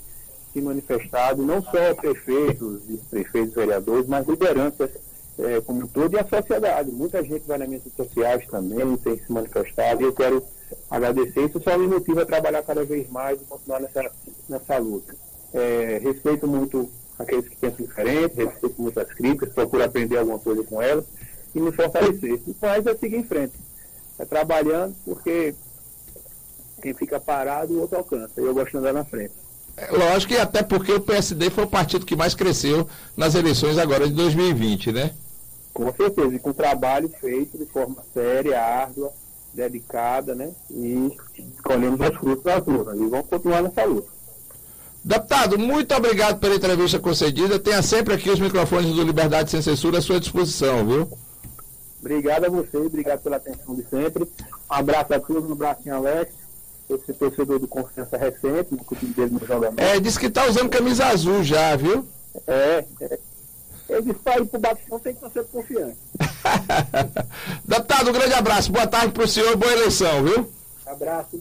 se 0.53 0.61
manifestado, 0.61 1.43
não 1.43 1.63
só 1.63 1.95
prefeitos, 1.95 2.83
prefeitos, 3.11 3.55
vereadores, 3.55 4.07
mas 4.07 4.27
lideranças 4.27 4.91
é, 5.39 5.61
como 5.63 5.85
um 5.85 5.87
todo 5.87 6.15
e 6.15 6.19
a 6.19 6.27
sociedade. 6.27 6.91
Muita 6.91 7.23
gente 7.25 7.47
vai 7.47 7.57
nas 7.57 7.71
redes 7.71 7.93
sociais 7.97 8.47
também, 8.49 8.97
tem 8.99 9.17
se 9.17 9.33
manifestado, 9.33 10.03
e 10.03 10.05
eu 10.05 10.13
quero 10.13 10.43
agradecer. 10.91 11.47
Isso 11.47 11.61
só 11.63 11.77
me 11.77 11.87
motiva 11.87 12.23
a 12.23 12.27
trabalhar 12.27 12.63
cada 12.63 12.85
vez 12.85 13.09
mais 13.11 13.41
e 13.41 13.45
continuar 13.45 13.81
nessa, 13.81 14.11
nessa 14.49 14.79
luta. 14.79 15.15
É, 15.53 16.01
respeito 16.03 16.47
muito 16.47 16.91
aqueles 17.19 17.49
que 17.49 17.57
pensam 17.57 17.85
diferente, 17.85 18.35
respeito 18.37 18.81
muito 18.81 18.99
as 18.99 19.09
críticas, 19.09 19.53
procuro 19.53 19.85
aprender 19.85 20.19
alguma 20.19 20.39
coisa 20.39 20.63
com 20.65 20.81
elas 20.81 21.05
e 21.55 21.61
me 21.61 21.73
fortalecer. 21.73 22.41
E 22.47 22.57
mais 22.61 22.87
é 22.87 22.95
seguir 22.95 23.17
em 23.17 23.25
frente. 23.25 23.55
É 24.19 24.25
trabalhando, 24.25 24.95
porque 25.05 25.55
quem 26.81 26.95
fica 26.95 27.21
parado, 27.21 27.75
o 27.75 27.81
outro 27.81 27.99
alcança. 27.99 28.41
E 28.41 28.45
eu 28.45 28.55
gosto 28.55 28.73
de 28.73 28.79
andar 28.79 28.93
na 28.93 29.05
frente. 29.05 29.33
É, 29.77 29.91
lógico, 29.91 30.35
e 30.35 30.39
até 30.39 30.63
porque 30.63 30.93
o 30.93 31.01
PSD 31.01 31.49
foi 31.51 31.65
o 31.65 31.69
partido 31.69 32.05
que 32.05 32.17
mais 32.17 32.35
cresceu 32.35 32.87
nas 33.17 33.35
eleições 33.35 33.79
agora 33.79 34.07
de 34.07 34.13
2020, 34.13 34.93
né? 34.93 35.15
Com 35.73 35.91
certeza, 35.95 36.35
e 36.35 36.39
com 36.39 36.53
trabalho 36.53 37.09
feito 37.09 37.57
de 37.57 37.65
forma 37.65 37.97
séria, 38.13 38.61
árdua, 38.61 39.11
dedicada, 39.53 40.35
né? 40.35 40.51
E 40.71 41.17
colhemos 41.62 42.01
os 42.01 42.17
frutos 42.17 42.45
das 42.45 42.67
urnas. 42.67 43.01
E 43.01 43.07
vamos 43.07 43.27
continuar 43.27 43.62
nessa 43.62 43.85
luta. 43.85 44.09
Deputado, 45.05 45.59
muito 45.59 45.95
obrigado 45.95 46.38
pela 46.38 46.55
entrevista 46.55 46.99
concedida. 46.99 47.59
Tenha 47.59 47.83
sempre 47.83 48.15
aqui 48.15 48.31
os 48.31 48.38
microfones 48.38 48.95
do 48.95 49.03
Liberdade 49.03 49.51
Sem 49.51 49.61
Censura 49.61 49.99
à 49.99 50.01
sua 50.01 50.21
disposição, 50.21 50.87
viu? 50.87 51.09
Obrigado 52.01 52.45
a 52.45 52.49
você, 52.49 52.77
obrigado 52.77 53.21
pela 53.21 53.37
atenção 53.37 53.75
de 53.75 53.85
sempre. 53.88 54.25
Um 54.25 54.29
abraço 54.69 55.15
a 55.15 55.21
todos, 55.21 55.49
um 55.49 55.53
abraço 55.53 55.81
em 55.87 55.91
Alex, 55.91 56.33
esse 56.88 57.12
torcedor 57.15 57.59
do 57.59 57.69
Confiança 57.69 58.17
recente, 58.17 58.73
no 58.73 58.85
clube 58.85 59.07
dele 59.07 59.31
no 59.31 59.47
jogamento. 59.47 59.83
É, 59.83 59.99
disse 59.99 60.19
que 60.19 60.31
tá 60.31 60.47
usando 60.47 60.69
camisa 60.69 61.07
azul 61.07 61.43
já, 61.43 61.75
viu? 61.77 62.07
É, 62.47 62.85
é. 63.01 63.19
Ele 63.88 64.03
disse 64.03 64.18
para 64.21 64.40
ir 64.40 64.47
pro 64.47 64.61
Batistão 64.61 64.99
tem 64.99 65.14
que 65.14 65.31
ser 65.31 65.45
confiante. 65.47 65.99
Deputado, 67.64 68.11
um 68.11 68.12
grande 68.12 68.35
abraço. 68.35 68.73
Boa 68.73 68.87
tarde 68.87 69.12
pro 69.12 69.29
senhor, 69.29 69.57
boa 69.57 69.73
eleição, 69.73 70.25
viu? 70.25 70.53
Abraço 70.87 71.38